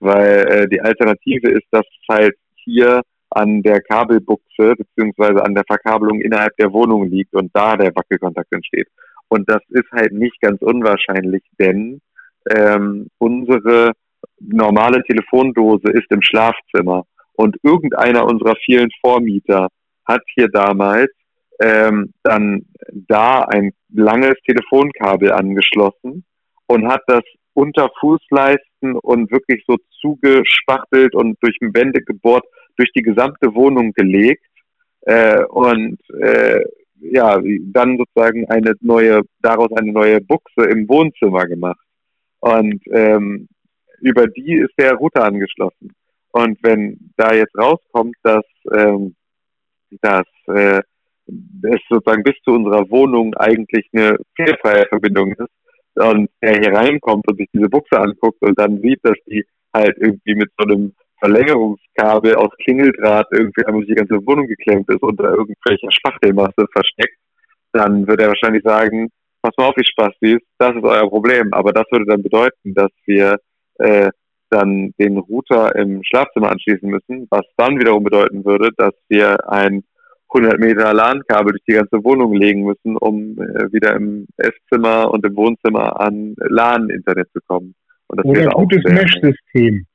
Weil 0.00 0.46
äh, 0.48 0.68
die 0.68 0.80
Alternative 0.80 1.50
ist, 1.50 1.66
dass 1.70 1.84
es 1.86 2.14
halt 2.14 2.34
hier 2.54 3.02
an 3.30 3.62
der 3.62 3.80
Kabelbuchse 3.80 4.74
beziehungsweise 4.76 5.44
an 5.44 5.54
der 5.54 5.64
Verkabelung 5.66 6.20
innerhalb 6.20 6.56
der 6.56 6.72
Wohnung 6.72 7.08
liegt 7.08 7.34
und 7.34 7.50
da 7.52 7.76
der 7.76 7.94
Wackelkontakt 7.94 8.52
entsteht. 8.52 8.88
Und 9.28 9.48
das 9.50 9.60
ist 9.68 9.90
halt 9.92 10.12
nicht 10.12 10.40
ganz 10.40 10.62
unwahrscheinlich, 10.62 11.42
denn 11.58 12.00
ähm, 12.50 13.08
unsere 13.18 13.92
normale 14.40 15.02
Telefondose 15.02 15.90
ist 15.92 16.10
im 16.10 16.22
Schlafzimmer 16.22 17.04
und 17.34 17.56
irgendeiner 17.62 18.24
unserer 18.24 18.56
vielen 18.64 18.88
Vormieter 19.00 19.68
hat 20.06 20.22
hier 20.34 20.48
damals 20.48 21.10
ähm, 21.60 22.12
dann 22.22 22.66
da 22.90 23.42
ein 23.42 23.72
langes 23.92 24.34
Telefonkabel 24.46 25.32
angeschlossen 25.32 26.24
und 26.68 26.88
hat 26.88 27.02
das 27.06 27.22
unter 27.54 27.90
Fußleisten 28.00 28.94
und 29.02 29.30
wirklich 29.32 29.64
so 29.66 29.76
zugespachtelt 30.00 31.14
und 31.14 31.36
durch 31.40 31.56
Wände 31.60 32.00
gebohrt 32.02 32.44
durch 32.76 32.90
die 32.94 33.02
gesamte 33.02 33.54
Wohnung 33.54 33.92
gelegt. 33.92 34.44
Äh, 35.02 35.44
und 35.44 35.98
äh, 36.20 36.60
ja 37.00 37.40
dann 37.72 37.96
sozusagen 37.96 38.48
eine 38.48 38.74
neue 38.80 39.22
daraus 39.40 39.70
eine 39.72 39.92
neue 39.92 40.20
Buchse 40.20 40.68
im 40.68 40.88
Wohnzimmer 40.88 41.46
gemacht. 41.46 41.80
Und 42.40 42.80
ähm, 42.92 43.48
über 44.00 44.26
die 44.26 44.54
ist 44.54 44.74
der 44.78 44.94
Router 44.94 45.24
angeschlossen. 45.24 45.92
Und 46.32 46.58
wenn 46.62 47.12
da 47.16 47.34
jetzt 47.34 47.56
rauskommt, 47.56 48.16
dass 48.22 48.44
ähm, 48.72 49.14
dass 50.02 50.26
äh, 50.46 50.82
es 51.62 51.80
sozusagen 51.88 52.22
bis 52.22 52.36
zu 52.44 52.52
unserer 52.52 52.88
Wohnung 52.90 53.34
eigentlich 53.34 53.88
eine 53.92 54.16
fehlerfreie 54.36 54.86
Verbindung 54.86 55.32
ist, 55.32 55.50
und 55.98 56.28
der 56.42 56.58
hier 56.60 56.72
reinkommt 56.72 57.24
und 57.28 57.38
sich 57.38 57.48
diese 57.52 57.68
Buchse 57.68 57.98
anguckt 57.98 58.40
und 58.42 58.58
dann 58.58 58.80
sieht, 58.80 59.00
dass 59.02 59.16
die 59.26 59.44
halt 59.74 59.96
irgendwie 59.98 60.34
mit 60.34 60.50
so 60.58 60.66
einem 60.66 60.94
Verlängerungskabel 61.20 62.36
aus 62.36 62.50
Klingeldraht 62.64 63.26
irgendwie 63.32 63.64
einmal 63.66 63.84
die 63.84 63.94
ganze 63.94 64.14
Wohnung 64.26 64.46
geklemmt 64.46 64.88
ist 64.88 65.02
unter 65.02 65.30
irgendwelcher 65.30 65.90
Spachtelmasse 65.90 66.66
versteckt, 66.72 67.18
dann 67.72 68.06
würde 68.06 68.24
er 68.24 68.28
wahrscheinlich 68.28 68.62
sagen, 68.62 69.08
pass 69.42 69.52
mal 69.56 69.68
auf, 69.68 69.76
wie 69.76 69.84
Spastis, 69.84 70.38
das 70.58 70.76
ist 70.76 70.84
euer 70.84 71.08
Problem. 71.08 71.52
Aber 71.52 71.72
das 71.72 71.84
würde 71.90 72.06
dann 72.06 72.22
bedeuten, 72.22 72.74
dass 72.74 72.90
wir 73.06 73.38
äh, 73.78 74.10
dann 74.50 74.92
den 74.98 75.18
Router 75.18 75.74
im 75.76 76.02
Schlafzimmer 76.04 76.50
anschließen 76.50 76.88
müssen, 76.88 77.26
was 77.30 77.44
dann 77.56 77.78
wiederum 77.78 78.04
bedeuten 78.04 78.44
würde, 78.44 78.70
dass 78.76 78.94
wir 79.08 79.48
ein 79.50 79.84
100 80.32 80.58
Meter 80.58 80.92
LAN-Kabel 80.92 81.52
durch 81.52 81.64
die 81.66 81.74
ganze 81.74 82.02
Wohnung 82.04 82.34
legen 82.34 82.64
müssen, 82.64 82.96
um 82.96 83.38
äh, 83.38 83.72
wieder 83.72 83.94
im 83.96 84.26
Esszimmer 84.36 85.10
und 85.10 85.24
im 85.24 85.36
Wohnzimmer 85.36 86.00
an 86.00 86.34
LAN-Internet 86.38 87.28
zu 87.32 87.40
kommen. 87.46 87.74
Und 88.08 88.18
das 88.18 88.26
Oder 88.26 88.42
ein 88.42 88.48
gutes 88.50 88.84
Mesh-System. 88.84 89.86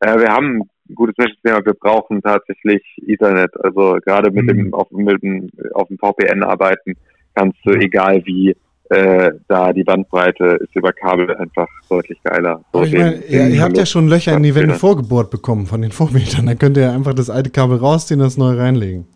Äh, 0.00 0.18
wir 0.18 0.28
haben 0.28 0.62
ein 0.88 0.94
gutes 0.94 1.16
Mesh-System, 1.18 1.54
aber 1.54 1.66
wir 1.66 1.74
brauchen 1.74 2.22
tatsächlich 2.22 2.82
Ethernet. 3.06 3.52
Also 3.62 3.98
gerade 4.04 4.30
mit 4.30 4.44
mhm. 4.44 4.48
dem 4.48 4.74
auf, 4.74 4.90
mit 4.90 5.22
dem 5.22 5.50
auf 5.74 5.88
dem 5.88 5.98
VPN 5.98 6.42
arbeiten 6.42 6.94
kannst 7.34 7.58
du, 7.64 7.70
egal 7.72 8.22
wie, 8.24 8.56
äh, 8.90 9.32
da 9.48 9.72
die 9.72 9.84
Bandbreite 9.84 10.58
ist 10.62 10.74
über 10.74 10.92
Kabel 10.92 11.34
einfach 11.36 11.68
deutlich 11.88 12.18
geiler. 12.24 12.64
So 12.72 12.82
ich 12.82 12.92
meine, 12.92 13.16
ihr, 13.28 13.48
ihr 13.48 13.62
habt 13.62 13.76
ja 13.76 13.86
schon 13.86 14.08
Löcher 14.08 14.34
in 14.34 14.42
die 14.42 14.54
Wände 14.54 14.74
vorgebohrt 14.74 15.30
bekommen 15.30 15.66
von 15.66 15.82
den 15.82 15.92
Vormetern. 15.92 16.46
Dann 16.46 16.58
könnt 16.58 16.76
ihr 16.76 16.84
ja 16.84 16.92
einfach 16.92 17.14
das 17.14 17.30
alte 17.30 17.50
Kabel 17.50 17.78
rausziehen 17.78 18.20
und 18.20 18.26
das 18.26 18.38
neue 18.38 18.58
reinlegen. 18.58 19.06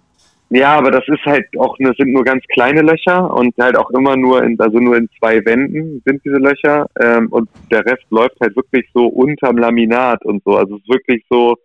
Ja, 0.54 0.76
aber 0.76 0.90
das 0.90 1.04
ist 1.06 1.24
halt 1.24 1.46
auch, 1.58 1.74
das 1.78 1.96
sind 1.96 2.12
nur 2.12 2.24
ganz 2.24 2.44
kleine 2.52 2.82
Löcher 2.82 3.32
und 3.32 3.54
halt 3.58 3.74
auch 3.74 3.88
immer 3.88 4.18
nur 4.18 4.42
in, 4.42 4.60
also 4.60 4.78
nur 4.78 4.98
in 4.98 5.08
zwei 5.18 5.42
Wänden 5.46 6.02
sind 6.04 6.22
diese 6.26 6.36
Löcher 6.36 6.86
ähm, 7.00 7.28
und 7.30 7.48
der 7.70 7.86
Rest 7.86 8.04
läuft 8.10 8.38
halt 8.38 8.54
wirklich 8.54 8.86
so 8.92 9.06
unterm 9.06 9.56
Laminat 9.56 10.22
und 10.26 10.42
so. 10.44 10.56
Also 10.58 10.76
es 10.76 10.82
ist 10.82 10.90
wirklich 10.90 11.24
so, 11.30 11.56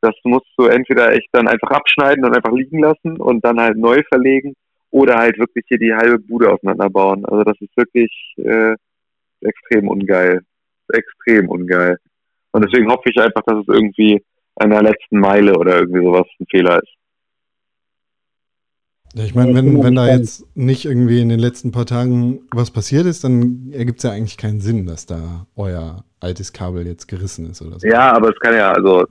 das 0.00 0.14
musst 0.24 0.48
du 0.56 0.64
entweder 0.64 1.12
echt 1.12 1.28
dann 1.32 1.46
einfach 1.46 1.72
abschneiden 1.72 2.24
und 2.24 2.34
einfach 2.34 2.52
liegen 2.52 2.78
lassen 2.78 3.18
und 3.18 3.44
dann 3.44 3.60
halt 3.60 3.76
neu 3.76 4.00
verlegen 4.08 4.54
oder 4.90 5.16
halt 5.16 5.38
wirklich 5.38 5.66
hier 5.68 5.78
die 5.78 5.92
halbe 5.92 6.18
Bude 6.18 6.50
auseinanderbauen. 6.50 7.26
Also 7.26 7.44
das 7.44 7.60
ist 7.60 7.76
wirklich 7.76 8.10
äh, 8.38 8.74
extrem 9.42 9.88
ungeil. 9.88 10.40
Extrem 10.90 11.50
ungeil. 11.50 11.98
Und 12.52 12.64
deswegen 12.64 12.90
hoffe 12.90 13.10
ich 13.10 13.20
einfach, 13.20 13.42
dass 13.42 13.58
es 13.58 13.68
irgendwie 13.68 14.24
an 14.56 14.70
der 14.70 14.84
letzten 14.84 15.18
Meile 15.18 15.54
oder 15.58 15.80
irgendwie 15.80 16.02
sowas 16.02 16.26
ein 16.40 16.46
Fehler 16.50 16.78
ist. 16.82 17.01
Ja, 19.14 19.24
ich 19.24 19.34
meine, 19.34 19.54
wenn, 19.54 19.82
wenn 19.82 19.94
da 19.94 20.08
jetzt 20.08 20.46
nicht 20.56 20.86
irgendwie 20.86 21.20
in 21.20 21.28
den 21.28 21.38
letzten 21.38 21.70
paar 21.70 21.84
Tagen 21.84 22.40
was 22.50 22.70
passiert 22.70 23.04
ist, 23.04 23.24
dann 23.24 23.70
ergibt 23.72 23.98
es 23.98 24.04
ja 24.04 24.10
eigentlich 24.10 24.38
keinen 24.38 24.60
Sinn, 24.60 24.86
dass 24.86 25.04
da 25.04 25.46
euer 25.54 26.04
altes 26.20 26.52
Kabel 26.52 26.86
jetzt 26.86 27.08
gerissen 27.08 27.50
ist 27.50 27.60
oder 27.60 27.78
so. 27.78 27.86
Ja, 27.86 28.12
aber 28.12 28.30
es 28.30 28.40
kann 28.40 28.54
ja, 28.54 28.72
also 28.72 29.04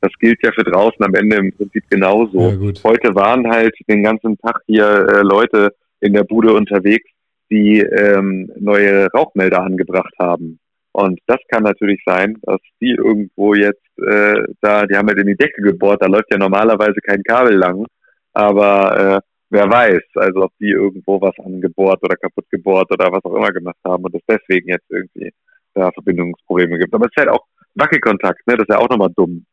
das 0.00 0.12
gilt 0.20 0.38
ja 0.42 0.52
für 0.52 0.62
draußen 0.64 1.04
am 1.04 1.14
Ende 1.14 1.36
im 1.36 1.52
Prinzip 1.52 1.84
genauso. 1.90 2.50
Ja, 2.50 2.72
Heute 2.84 3.14
waren 3.14 3.48
halt 3.50 3.74
den 3.88 4.02
ganzen 4.02 4.38
Tag 4.38 4.60
hier 4.66 4.86
äh, 4.86 5.22
Leute 5.22 5.74
in 6.00 6.12
der 6.12 6.24
Bude 6.24 6.52
unterwegs, 6.52 7.10
die 7.50 7.80
ähm, 7.80 8.52
neue 8.60 9.08
Rauchmelder 9.10 9.62
angebracht 9.62 10.14
haben. 10.20 10.60
Und 10.92 11.18
das 11.26 11.38
kann 11.48 11.64
natürlich 11.64 12.00
sein, 12.04 12.36
dass 12.42 12.60
die 12.80 12.92
irgendwo 12.92 13.54
jetzt 13.54 13.82
äh, 13.98 14.42
da, 14.60 14.86
die 14.86 14.96
haben 14.96 15.08
halt 15.08 15.18
in 15.18 15.26
die 15.26 15.36
Decke 15.36 15.62
gebohrt, 15.62 16.02
da 16.02 16.06
läuft 16.06 16.30
ja 16.30 16.38
normalerweise 16.38 17.00
kein 17.02 17.22
Kabel 17.22 17.56
lang, 17.56 17.86
aber 18.32 19.16
äh, 19.16 19.20
wer 19.50 19.70
weiß, 19.70 20.02
also 20.14 20.44
ob 20.44 20.52
die 20.60 20.70
irgendwo 20.70 21.20
was 21.20 21.38
angebohrt 21.38 22.02
oder 22.02 22.16
kaputt 22.16 22.46
gebohrt 22.50 22.90
oder 22.90 23.10
was 23.12 23.24
auch 23.24 23.34
immer 23.34 23.50
gemacht 23.50 23.78
haben 23.84 24.04
und 24.04 24.14
es 24.14 24.22
deswegen 24.28 24.68
jetzt 24.68 24.90
irgendwie 24.90 25.30
da 25.74 25.90
Verbindungsprobleme 25.92 26.78
gibt. 26.78 26.94
Aber 26.94 27.06
es 27.06 27.12
ist 27.14 27.20
halt 27.20 27.30
auch 27.30 27.44
Wackelkontakt, 27.74 28.46
ne? 28.46 28.56
Das 28.56 28.66
ist 28.68 28.74
ja 28.74 28.78
auch 28.78 28.88
nochmal 28.88 29.12
dumm. 29.14 29.46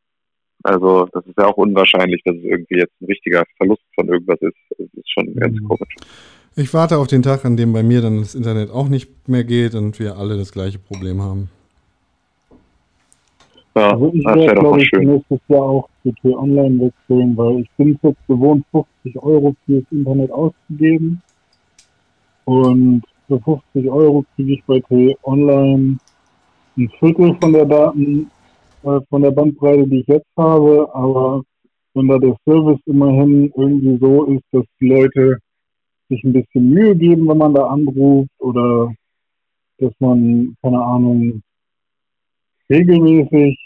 Also 0.64 1.08
das 1.14 1.25
ist 1.28 1.38
ja 1.38 1.46
auch 1.46 1.58
unwahrscheinlich, 1.58 2.22
dass 2.25 2.36
es 2.36 2.44
irgendwie 2.44 2.80
jetzt 2.80 2.94
ein 3.00 3.06
richtiger 3.06 3.44
Verlust 3.58 3.84
von 3.94 4.08
irgendwas 4.08 4.40
ist. 4.42 4.58
Das 4.78 4.88
ist 4.94 5.12
schon 5.12 5.28
mhm. 5.28 5.40
ganz 5.40 5.58
komisch. 5.68 5.96
Ich 6.56 6.74
warte 6.74 6.98
auf 6.98 7.08
den 7.08 7.22
Tag, 7.22 7.46
an 7.46 7.58
dem 7.58 7.74
bei 7.74 7.84
mir 7.84 8.02
dann 8.02 8.20
das 8.20 8.34
Internet 8.34 8.72
auch 8.72 8.88
nicht 8.88 9.28
mehr 9.28 9.44
geht 9.44 9.75
und 9.75 10.00
wir 10.00 10.18
alle 10.18 10.38
das 10.38 10.52
gleiche 10.52 10.80
Problem 10.80 11.22
haben. 11.22 11.50
Ja, 13.77 13.91
also 13.91 14.13
ich 14.13 14.24
das 14.24 14.36
wäre 14.36 14.55
doch 14.55 14.79
schön. 14.79 15.10
nächstes 15.10 15.39
Jahr 15.50 15.63
auch 15.63 15.89
zu 16.01 16.12
T-Online 16.22 16.79
wechseln, 16.79 17.36
weil 17.36 17.60
ich 17.60 17.70
bin 17.72 17.91
es 17.91 18.10
jetzt 18.10 18.27
gewohnt, 18.27 18.65
50 18.72 19.22
Euro 19.22 19.53
fürs 19.65 19.84
Internet 19.91 20.32
auszugeben. 20.32 21.22
Und 22.46 23.03
für 23.27 23.39
50 23.41 23.89
Euro 23.89 24.24
kriege 24.36 24.53
ich 24.53 24.63
bei 24.63 24.79
T-Online 24.79 25.98
ein 26.77 26.89
Viertel 27.00 27.36
von 27.41 27.51
der 27.51 27.65
Daten, 27.65 28.32
äh, 28.84 29.00
von 29.10 29.22
der 29.22 29.32
Bandbreite, 29.32 29.86
die 29.88 30.00
ich 30.00 30.08
jetzt 30.08 30.32
habe. 30.38 30.88
Aber 30.94 31.44
wenn 31.96 32.08
da 32.08 32.17
der 32.17 32.36
Service 32.46 32.79
immerhin 32.86 33.51
irgendwie 33.58 33.98
so 34.00 34.24
ist, 34.25 34.44
dass 34.51 34.63
die 34.79 34.88
Leute 34.88 35.38
sich 36.08 36.24
ein 36.24 36.32
bisschen 36.32 36.70
Mühe 36.70 36.96
geben, 36.96 37.27
wenn 37.27 37.39
man 37.39 37.53
da 37.53 37.67
anruft 37.67 38.29
oder 38.39 38.94
dass 39.79 39.91
man, 40.00 40.55
keine 40.62 40.82
Ahnung, 40.82 41.41
regelmäßig 42.70 43.64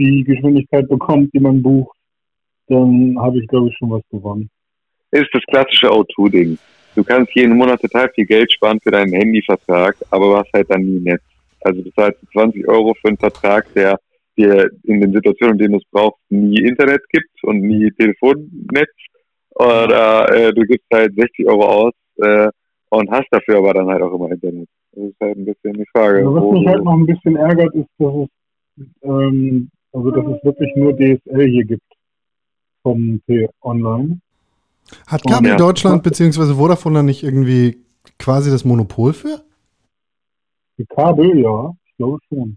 die 0.00 0.24
Geschwindigkeit 0.24 0.88
bekommt, 0.88 1.32
die 1.34 1.40
man 1.40 1.62
bucht, 1.62 1.96
dann 2.68 3.16
habe 3.18 3.38
ich, 3.38 3.46
glaube 3.48 3.68
ich, 3.68 3.76
schon 3.76 3.90
was 3.90 4.02
gewonnen. 4.10 4.48
Ist 5.10 5.28
das 5.32 5.42
klassische 5.42 5.88
O2-Ding. 5.88 6.58
Du 6.94 7.04
kannst 7.04 7.34
jeden 7.34 7.56
Monat 7.56 7.80
total 7.80 8.08
viel 8.14 8.26
Geld 8.26 8.52
sparen 8.52 8.80
für 8.82 8.90
deinen 8.90 9.12
Handyvertrag, 9.12 9.96
aber 10.10 10.26
du 10.26 10.36
hast 10.36 10.52
halt 10.52 10.70
dann 10.70 10.82
nie 10.82 11.00
Netz. 11.00 11.22
Also 11.60 11.82
du 11.82 11.90
zahlst 11.90 12.18
20 12.32 12.66
Euro 12.68 12.94
für 12.94 13.08
einen 13.08 13.18
Vertrag, 13.18 13.72
der 13.74 13.98
dir 14.36 14.70
in 14.84 15.00
den 15.00 15.12
Situationen, 15.12 15.54
in 15.54 15.58
denen 15.58 15.72
du 15.72 15.78
es 15.78 15.90
brauchst, 15.90 16.18
nie 16.30 16.60
Internet 16.62 17.02
gibt 17.10 17.44
und 17.44 17.60
nie 17.60 17.90
Telefonnetz. 17.92 18.90
Oder 19.50 20.32
äh, 20.34 20.52
du 20.54 20.62
gibst 20.62 20.86
halt 20.92 21.14
60 21.14 21.46
Euro 21.46 21.64
aus 21.64 21.92
äh, 22.16 22.48
und 22.88 23.10
hast 23.10 23.28
dafür 23.30 23.58
aber 23.58 23.74
dann 23.74 23.88
halt 23.88 24.02
auch 24.02 24.14
immer 24.14 24.30
Internet. 24.30 24.68
Das 24.92 25.04
ist 25.04 25.20
halt 25.20 25.36
ein 25.36 25.44
bisschen 25.44 25.74
die 25.74 25.86
Frage. 25.92 26.18
Also 26.18 26.34
was 26.34 26.58
mich 26.58 26.66
halt 26.66 26.84
noch 26.84 26.96
ein 26.96 27.06
bisschen 27.06 27.36
ärgert, 27.36 27.74
ist, 27.74 27.88
dass 27.98 28.14
es 28.14 28.86
ähm, 29.02 29.70
also, 29.92 30.10
dass 30.10 30.24
es 30.24 30.44
wirklich 30.44 30.74
nur 30.76 30.94
DSL 30.94 31.46
hier 31.48 31.64
gibt 31.64 31.82
vom 32.82 33.20
T-Online. 33.26 34.20
Hat 35.06 35.22
Kabel 35.24 35.50
ja. 35.50 35.56
Deutschland 35.56 36.02
bzw. 36.02 36.54
Vodafone 36.54 36.96
da 36.96 37.02
nicht 37.02 37.22
irgendwie 37.22 37.78
quasi 38.18 38.50
das 38.50 38.64
Monopol 38.64 39.12
für? 39.12 39.42
Die 40.78 40.86
Kabel, 40.86 41.38
ja, 41.38 41.74
ich 41.84 41.96
glaube 41.96 42.18
schon. 42.28 42.56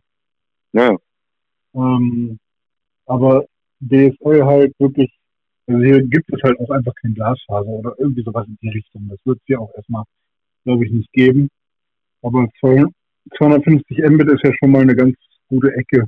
Ja. 0.73 0.95
Ähm, 1.75 2.39
aber 3.05 3.45
DSL 3.81 4.45
halt 4.45 4.73
wirklich, 4.79 5.11
also 5.67 5.83
hier 5.83 6.01
gibt 6.03 6.31
es 6.33 6.41
halt 6.43 6.59
auch 6.59 6.69
einfach 6.69 6.93
kein 7.01 7.13
Glasfaser 7.13 7.67
oder 7.67 7.93
irgendwie 7.97 8.23
sowas 8.23 8.47
in 8.47 8.57
die 8.61 8.69
Richtung. 8.69 9.07
Das 9.09 9.19
wird 9.25 9.39
es 9.39 9.45
hier 9.47 9.59
auch 9.59 9.71
erstmal, 9.75 10.03
glaube 10.63 10.85
ich, 10.85 10.91
nicht 10.91 11.11
geben. 11.11 11.49
Aber 12.21 12.47
250 12.61 13.97
Mbit 13.97 14.31
ist 14.31 14.43
ja 14.43 14.51
schon 14.59 14.71
mal 14.71 14.81
eine 14.81 14.95
ganz 14.95 15.15
gute 15.49 15.73
Ecke 15.75 16.07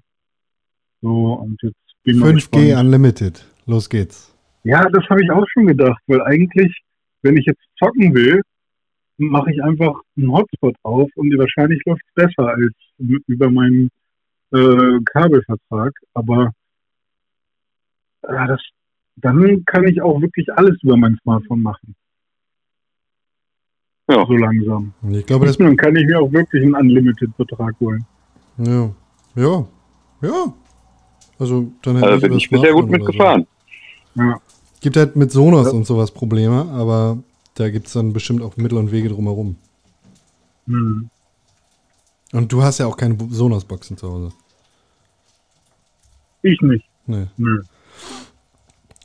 so, 1.06 1.34
und 1.34 1.62
jetzt 1.62 1.76
bin 2.04 2.18
5G 2.18 2.80
Unlimited. 2.80 3.46
Los 3.68 3.88
geht's. 3.88 4.36
Ja, 4.64 4.90
das 4.90 5.04
habe 5.08 5.24
ich 5.24 5.30
auch 5.30 5.46
schon 5.54 5.68
gedacht, 5.68 6.02
weil 6.08 6.20
eigentlich, 6.24 6.82
wenn 7.22 7.38
ich 7.38 7.46
jetzt 7.46 7.62
zocken 7.78 8.16
will, 8.16 8.42
mache 9.18 9.52
ich 9.52 9.62
einfach 9.62 10.02
einen 10.18 10.32
Hotspot 10.32 10.76
auf 10.82 11.08
und 11.16 11.38
wahrscheinlich 11.38 11.80
läuft 11.86 12.02
es 12.08 12.14
besser 12.16 12.48
als 12.48 12.74
über 12.98 13.52
meinen 13.52 13.92
äh, 14.52 15.00
Kabelvertrag. 15.06 15.94
Aber 16.16 16.52
äh, 18.24 18.48
das, 18.48 18.62
dann 19.18 19.64
kann 19.66 19.86
ich 19.86 20.02
auch 20.02 20.20
wirklich 20.20 20.52
alles 20.54 20.82
über 20.82 20.98
mein 20.98 21.20
Smartphone 21.22 21.62
machen. 21.62 21.96
Ja. 24.10 24.26
So 24.26 24.34
langsam. 24.34 24.94
Ich 25.12 25.26
glaube, 25.28 25.46
das 25.46 25.58
dann 25.58 25.78
kann 25.78 25.96
ich 25.96 26.08
mir 26.08 26.20
auch 26.20 26.32
wirklich 26.32 26.64
einen 26.64 26.74
Unlimited-Vertrag 26.74 27.80
holen. 27.80 28.04
Ja. 28.58 28.90
Ja. 29.36 29.68
Ja. 30.24 30.54
Also 31.38 31.72
dann 31.82 31.96
hätte 31.98 32.08
also 32.08 32.28
bin 32.28 32.38
ich 32.38 32.50
bisher 32.50 32.74
gut 32.74 32.90
mitgefahren. 32.90 33.46
So. 34.16 34.22
Ja. 34.22 34.40
Gibt 34.82 34.98
halt 34.98 35.16
mit 35.16 35.32
Sonos 35.32 35.68
ja. 35.68 35.74
und 35.74 35.86
sowas 35.86 36.12
Probleme, 36.12 36.68
aber 36.72 37.18
da 37.56 37.70
gibt 37.70 37.88
es 37.88 37.94
dann 37.94 38.14
bestimmt 38.14 38.42
auch 38.42 38.56
Mittel 38.58 38.78
und 38.78 38.92
Wege 38.92 39.10
drumherum. 39.10 39.56
Mhm. 40.66 41.10
Und 42.32 42.52
du 42.52 42.64
hast 42.64 42.80
ja 42.80 42.86
auch 42.86 42.98
keine 42.98 43.18
Sonos-Boxen 43.30 43.98
zu 43.98 44.12
Hause. 44.12 44.32
Ich 46.42 46.62
nicht. 46.62 46.86
Nee. 47.08 47.28
Nö. 47.38 47.62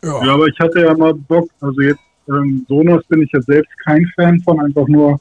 Ja. 0.03 0.25
ja. 0.25 0.35
aber 0.35 0.47
ich 0.47 0.59
hatte 0.59 0.81
ja 0.81 0.97
mal 0.97 1.15
Bock, 1.15 1.49
also 1.61 1.81
jetzt 1.81 2.01
ähm, 2.29 2.65
Sonos 2.69 3.05
bin 3.07 3.23
ich 3.23 3.33
ja 3.33 3.41
selbst 3.43 3.73
kein 3.85 4.07
Fan 4.17 4.41
von, 4.41 4.61
einfach 4.61 4.87
nur 4.89 5.21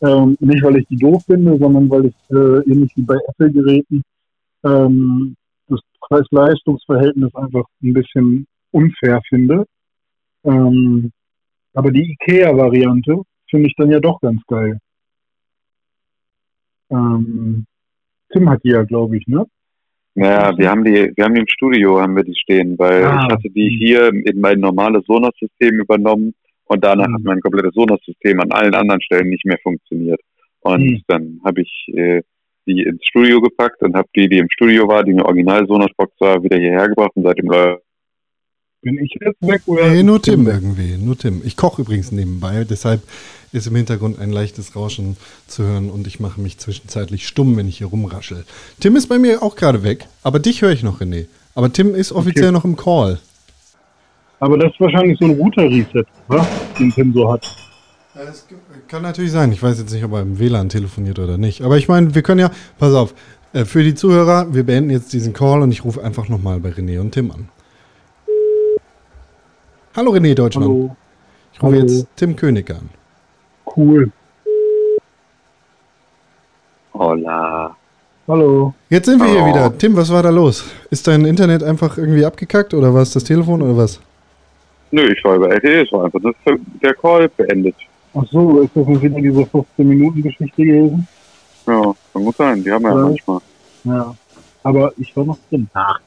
ähm, 0.00 0.36
nicht, 0.40 0.62
weil 0.62 0.76
ich 0.76 0.86
die 0.88 0.96
doof 0.96 1.22
finde, 1.26 1.56
sondern 1.58 1.88
weil 1.90 2.06
ich 2.06 2.14
äh, 2.30 2.70
ähnlich 2.70 2.92
wie 2.96 3.02
bei 3.02 3.16
Apple-Geräten 3.28 4.02
ähm, 4.64 5.36
Preis-Leistungs-Verhältnis 6.08 7.34
einfach 7.34 7.64
ein 7.82 7.92
bisschen 7.92 8.46
unfair 8.70 9.20
finde. 9.28 9.64
Ähm, 10.44 11.12
aber 11.74 11.90
die 11.90 12.12
IKEA-Variante 12.12 13.22
finde 13.50 13.68
ich 13.68 13.74
dann 13.76 13.90
ja 13.90 14.00
doch 14.00 14.20
ganz 14.20 14.40
geil. 14.46 14.78
ähm, 16.90 17.66
Tim 18.32 18.50
hat 18.50 18.62
die 18.64 18.70
ja, 18.70 18.82
glaube 18.82 19.16
ich, 19.16 19.26
ne? 19.26 19.46
Naja, 20.16 20.56
wir 20.56 20.70
haben 20.70 20.84
die, 20.84 21.10
wir 21.16 21.24
haben 21.24 21.34
die 21.34 21.40
im 21.40 21.48
Studio, 21.48 22.00
haben 22.00 22.14
wir 22.16 22.22
die 22.22 22.36
stehen, 22.36 22.78
weil 22.78 23.04
Ah. 23.04 23.24
ich 23.26 23.32
hatte 23.32 23.50
die 23.50 23.68
hier 23.78 24.08
in 24.12 24.40
mein 24.40 24.60
normales 24.60 25.04
Sonos-System 25.06 25.80
übernommen 25.80 26.34
und 26.66 26.84
danach 26.84 27.08
Mhm. 27.08 27.14
hat 27.14 27.22
mein 27.24 27.40
komplettes 27.40 27.74
Sonos-System 27.74 28.38
an 28.40 28.52
allen 28.52 28.74
anderen 28.74 29.00
Stellen 29.02 29.28
nicht 29.28 29.44
mehr 29.44 29.58
funktioniert. 29.62 30.20
Und 30.60 30.82
Mhm. 30.84 31.02
dann 31.08 31.40
habe 31.44 31.62
ich 31.62 31.88
äh, 31.94 32.22
die 32.66 32.82
ins 32.82 33.04
Studio 33.04 33.40
gepackt 33.40 33.82
und 33.82 33.94
habe 33.94 34.08
die, 34.14 34.28
die 34.28 34.38
im 34.38 34.48
Studio 34.50 34.88
war, 34.88 35.04
die 35.04 35.12
eine 35.12 35.24
original 35.24 35.66
Sonos-Box 35.66 36.12
war, 36.20 36.42
wieder 36.42 36.58
hierher 36.58 36.88
gebracht 36.88 37.12
und 37.14 37.24
seitdem 37.24 37.46
läuft. 37.46 37.82
Bin 38.82 38.98
ich 38.98 39.16
jetzt 39.18 39.40
weg 39.40 39.62
oder? 39.64 39.88
Nee, 39.88 40.02
nur 40.02 40.20
Tim 40.20 40.46
irgendwie, 40.46 40.98
nur 40.98 41.16
Tim. 41.16 41.40
Ich 41.42 41.56
koche 41.56 41.82
übrigens 41.82 42.12
nebenbei, 42.12 42.64
deshalb 42.68 43.02
ist 43.50 43.66
im 43.66 43.76
Hintergrund 43.76 44.18
ein 44.18 44.30
leichtes 44.30 44.76
Rauschen 44.76 45.16
zu 45.46 45.62
hören 45.62 45.88
und 45.88 46.06
ich 46.06 46.20
mache 46.20 46.38
mich 46.38 46.58
zwischenzeitlich 46.58 47.26
stumm, 47.26 47.56
wenn 47.56 47.66
ich 47.66 47.78
hier 47.78 47.86
rumraschel. 47.86 48.44
Tim 48.80 48.96
ist 48.96 49.06
bei 49.06 49.18
mir 49.18 49.42
auch 49.42 49.56
gerade 49.56 49.82
weg, 49.84 50.06
aber 50.22 50.38
dich 50.38 50.60
höre 50.60 50.72
ich 50.72 50.82
noch, 50.82 51.00
René. 51.00 51.26
Aber 51.54 51.72
Tim 51.72 51.94
ist 51.94 52.12
offiziell 52.12 52.52
noch 52.52 52.66
im 52.66 52.76
Call. 52.76 53.20
Aber 54.40 54.58
das 54.58 54.72
ist 54.72 54.80
wahrscheinlich 54.80 55.18
so 55.18 55.24
ein 55.24 55.38
Router-Reset? 55.38 56.04
Den 56.78 56.90
Tim 56.90 57.14
so 57.14 57.32
hat. 57.32 57.63
Das 58.14 58.46
kann 58.88 59.02
natürlich 59.02 59.32
sein. 59.32 59.50
Ich 59.50 59.62
weiß 59.62 59.78
jetzt 59.78 59.92
nicht, 59.92 60.04
ob 60.04 60.12
er 60.12 60.22
im 60.22 60.38
WLAN 60.38 60.68
telefoniert 60.68 61.18
oder 61.18 61.36
nicht. 61.36 61.62
Aber 61.62 61.76
ich 61.78 61.88
meine, 61.88 62.14
wir 62.14 62.22
können 62.22 62.40
ja, 62.40 62.50
pass 62.78 62.94
auf, 62.94 63.12
äh, 63.52 63.64
für 63.64 63.82
die 63.82 63.94
Zuhörer, 63.94 64.54
wir 64.54 64.64
beenden 64.64 64.90
jetzt 64.90 65.12
diesen 65.12 65.32
Call 65.32 65.62
und 65.62 65.72
ich 65.72 65.84
rufe 65.84 66.02
einfach 66.02 66.28
nochmal 66.28 66.60
bei 66.60 66.68
René 66.70 67.00
und 67.00 67.10
Tim 67.12 67.32
an. 67.32 67.48
Hallo 69.96 70.12
René 70.12 70.34
Deutschland. 70.34 70.66
Hallo. 70.66 70.96
Ich 71.52 71.62
rufe 71.62 71.76
Hallo. 71.76 71.86
jetzt 71.86 72.06
Tim 72.16 72.36
König 72.36 72.70
an. 72.70 72.88
Cool. 73.76 74.10
Hola. 76.92 77.76
Hallo. 78.28 78.74
Jetzt 78.90 79.06
sind 79.06 79.18
wir 79.20 79.26
hier 79.28 79.42
Oh. 79.42 79.46
wieder. 79.48 79.76
Tim, 79.76 79.96
was 79.96 80.10
war 80.12 80.22
da 80.22 80.30
los? 80.30 80.64
Ist 80.90 81.06
dein 81.08 81.24
Internet 81.24 81.64
einfach 81.64 81.98
irgendwie 81.98 82.24
abgekackt 82.24 82.74
oder 82.74 82.94
war 82.94 83.02
es 83.02 83.12
das 83.12 83.24
Telefon 83.24 83.60
oder 83.60 83.76
was? 83.76 84.00
Nö, 84.92 85.02
ich 85.12 85.24
war 85.24 85.34
über 85.34 85.50
LTE, 85.50 85.82
es 85.82 85.92
war 85.92 86.04
einfach 86.04 86.20
der 86.80 86.94
Call 86.94 87.28
beendet. 87.28 87.74
Ach 88.14 88.24
so, 88.30 88.60
ist 88.60 88.70
das 88.74 88.86
nicht 88.86 89.02
wieder 89.02 89.20
diese 89.20 89.40
15-Minuten-Geschichte 89.42 90.62
gewesen? 90.64 91.08
Ja, 91.66 91.94
kann 92.12 92.24
gut 92.24 92.36
sein, 92.36 92.62
die 92.62 92.70
haben 92.70 92.82
wir 92.84 92.90
ja 92.90 92.96
Ja. 92.98 93.02
manchmal. 93.04 93.40
Ja. 93.84 94.14
Aber 94.62 94.92
ich 94.98 95.16
war 95.16 95.24
noch 95.24 95.38
drin. 95.50 95.68
Ach. 95.74 95.98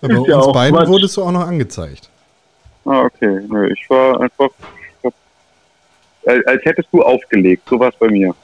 Bei 0.00 0.08
Ist 0.08 0.18
uns 0.18 0.28
ja 0.28 0.38
auch 0.38 0.52
beiden 0.52 0.76
Quatsch. 0.78 0.88
wurdest 0.88 1.16
du 1.16 1.22
auch 1.22 1.32
noch 1.32 1.46
angezeigt. 1.46 2.10
Ah, 2.84 3.02
okay. 3.04 3.40
Nö, 3.48 3.72
ich 3.72 3.88
war 3.88 4.20
einfach. 4.20 4.50
Ich 5.00 5.04
hab, 5.04 5.14
als, 6.26 6.46
als 6.46 6.64
hättest 6.64 6.88
du 6.92 7.02
aufgelegt, 7.02 7.62
so 7.68 7.78
war 7.80 7.88
es 7.88 7.96
bei 7.96 8.08
mir. 8.08 8.34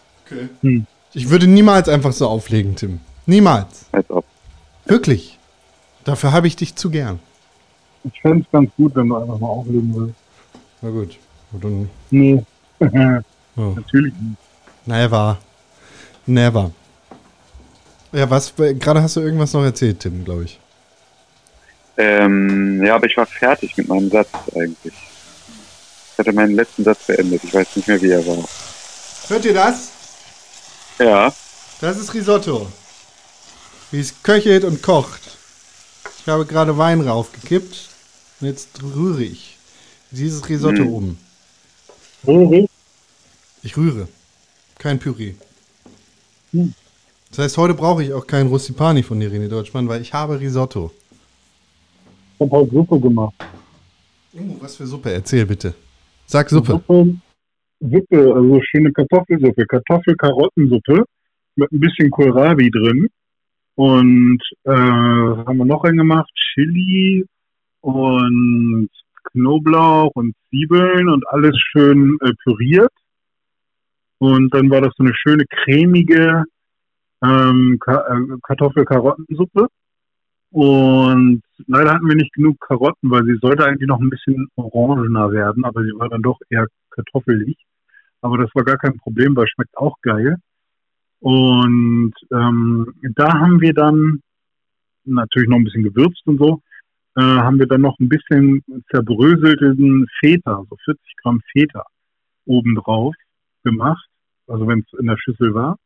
Hm. 0.62 0.86
Ich 1.12 1.28
würde 1.28 1.46
niemals 1.46 1.88
einfach 1.88 2.12
so 2.12 2.26
auflegen, 2.28 2.76
Tim. 2.76 3.00
Niemals. 3.26 3.86
Als 3.92 4.08
ob. 4.10 4.24
Wirklich. 4.86 5.38
Dafür 6.04 6.32
habe 6.32 6.46
ich 6.46 6.56
dich 6.56 6.74
zu 6.76 6.88
gern. 6.88 7.18
Ich 8.04 8.18
fände 8.22 8.40
es 8.46 8.50
ganz 8.50 8.70
gut, 8.76 8.94
wenn 8.96 9.08
du 9.08 9.16
einfach 9.16 9.38
mal 9.38 9.48
auflegen 9.48 9.92
willst. 9.94 10.14
Na 10.80 10.88
gut. 10.90 11.18
Und 11.52 11.64
dann, 11.64 11.90
Nee. 12.10 12.42
Oh. 12.80 12.86
Natürlich 13.76 14.12
nicht. 14.14 14.36
Never. 14.86 15.38
Never. 16.26 16.70
Ja, 18.12 18.28
was? 18.28 18.52
Gerade 18.56 19.02
hast 19.02 19.16
du 19.16 19.20
irgendwas 19.20 19.52
noch 19.52 19.62
erzählt, 19.62 20.00
Tim, 20.00 20.24
glaube 20.24 20.44
ich. 20.44 20.58
Ähm, 21.96 22.82
ja, 22.84 22.94
aber 22.96 23.06
ich 23.06 23.16
war 23.16 23.26
fertig 23.26 23.76
mit 23.76 23.88
meinem 23.88 24.10
Satz 24.10 24.28
eigentlich. 24.54 24.94
Ich 26.12 26.18
hatte 26.18 26.32
meinen 26.32 26.54
letzten 26.54 26.84
Satz 26.84 27.06
beendet. 27.06 27.44
Ich 27.44 27.52
weiß 27.54 27.76
nicht 27.76 27.88
mehr, 27.88 28.00
wie 28.00 28.10
er 28.10 28.26
war. 28.26 28.44
Hört 29.28 29.44
ihr 29.44 29.54
das? 29.54 29.90
Ja, 30.98 31.32
Das 31.80 31.96
ist 31.98 32.12
Risotto. 32.14 32.70
Wie 33.90 34.00
es 34.00 34.22
köchelt 34.22 34.64
und 34.64 34.82
kocht. 34.82 35.20
Ich 36.20 36.28
habe 36.28 36.46
gerade 36.46 36.76
Wein 36.78 37.00
raufgekippt. 37.00 37.88
Und 38.40 38.46
jetzt 38.46 38.82
rühre 38.82 39.22
ich 39.22 39.58
dieses 40.10 40.48
Risotto 40.48 40.82
Hm. 40.82 40.94
um. 40.94 41.18
Röhre? 42.26 42.56
Ich 42.64 42.69
rühre. 43.76 44.08
Kein 44.78 44.98
Püree. 44.98 45.34
Hm. 46.52 46.74
Das 47.30 47.38
heißt, 47.38 47.58
heute 47.58 47.74
brauche 47.74 48.02
ich 48.02 48.12
auch 48.12 48.26
kein 48.26 48.48
Russipani 48.48 49.02
von 49.02 49.20
dir, 49.20 49.30
René 49.30 49.48
Deutschmann, 49.48 49.88
weil 49.88 50.02
ich 50.02 50.12
habe 50.12 50.40
Risotto. 50.40 50.90
Ich 52.34 52.40
habe 52.40 52.50
heute 52.50 52.70
Suppe 52.72 53.00
gemacht. 53.00 53.34
Oh, 54.32 54.56
was 54.60 54.76
für 54.76 54.86
Suppe? 54.86 55.12
Erzähl 55.12 55.46
bitte. 55.46 55.74
Sag 56.26 56.48
Suppe. 56.50 56.72
Suppe, 56.72 57.14
Suppe, 57.80 58.34
also 58.34 58.60
schöne 58.62 58.92
Kartoffelsuppe, 58.92 59.66
Kartoffel-Karottensuppe 59.66 61.04
mit 61.56 61.72
ein 61.72 61.80
bisschen 61.80 62.10
Kohlrabi 62.10 62.70
drin. 62.70 63.08
Und 63.74 64.42
äh, 64.64 64.70
was 64.70 65.46
haben 65.46 65.58
wir 65.58 65.64
noch 65.64 65.84
reingemacht? 65.84 66.30
Chili 66.54 67.24
und 67.80 68.88
Knoblauch 69.32 70.10
und 70.14 70.34
Zwiebeln 70.48 71.08
und 71.08 71.26
alles 71.28 71.56
schön 71.70 72.18
äh, 72.22 72.32
püriert. 72.42 72.92
Und 74.20 74.52
dann 74.52 74.70
war 74.70 74.82
das 74.82 74.92
so 74.96 75.02
eine 75.02 75.14
schöne 75.14 75.44
cremige 75.46 76.44
ähm, 77.22 77.78
äh, 77.86 78.36
Kartoffel-Karottensuppe. 78.42 79.66
Und 80.50 81.42
leider 81.66 81.94
hatten 81.94 82.06
wir 82.06 82.16
nicht 82.16 82.34
genug 82.34 82.60
Karotten, 82.60 83.10
weil 83.10 83.24
sie 83.24 83.38
sollte 83.40 83.64
eigentlich 83.64 83.88
noch 83.88 83.98
ein 83.98 84.10
bisschen 84.10 84.48
orangener 84.56 85.32
werden, 85.32 85.64
aber 85.64 85.82
sie 85.84 85.92
war 85.96 86.10
dann 86.10 86.22
doch 86.22 86.38
eher 86.50 86.66
kartoffelig. 86.90 87.56
Aber 88.20 88.36
das 88.36 88.50
war 88.54 88.64
gar 88.64 88.76
kein 88.76 88.98
Problem, 88.98 89.34
weil 89.36 89.46
schmeckt 89.48 89.76
auch 89.78 89.96
geil. 90.02 90.36
Und 91.20 92.12
ähm, 92.30 92.92
da 93.14 93.32
haben 93.38 93.60
wir 93.60 93.72
dann 93.72 94.20
natürlich 95.04 95.48
noch 95.48 95.56
ein 95.56 95.64
bisschen 95.64 95.84
gewürzt 95.84 96.26
und 96.26 96.38
so, 96.38 96.60
äh, 97.16 97.22
haben 97.22 97.58
wir 97.58 97.66
dann 97.66 97.80
noch 97.80 97.98
ein 98.00 98.08
bisschen 98.10 98.62
zerbröselten 98.90 100.06
Feta, 100.18 100.62
so 100.68 100.76
40 100.84 101.02
Gramm 101.22 101.40
Feta 101.52 101.86
obendrauf 102.44 103.14
gemacht, 103.64 104.09
also 104.50 104.66
wenn 104.66 104.80
es 104.80 104.98
in 104.98 105.06
der 105.06 105.16
Schüssel 105.16 105.54
war. 105.54 105.76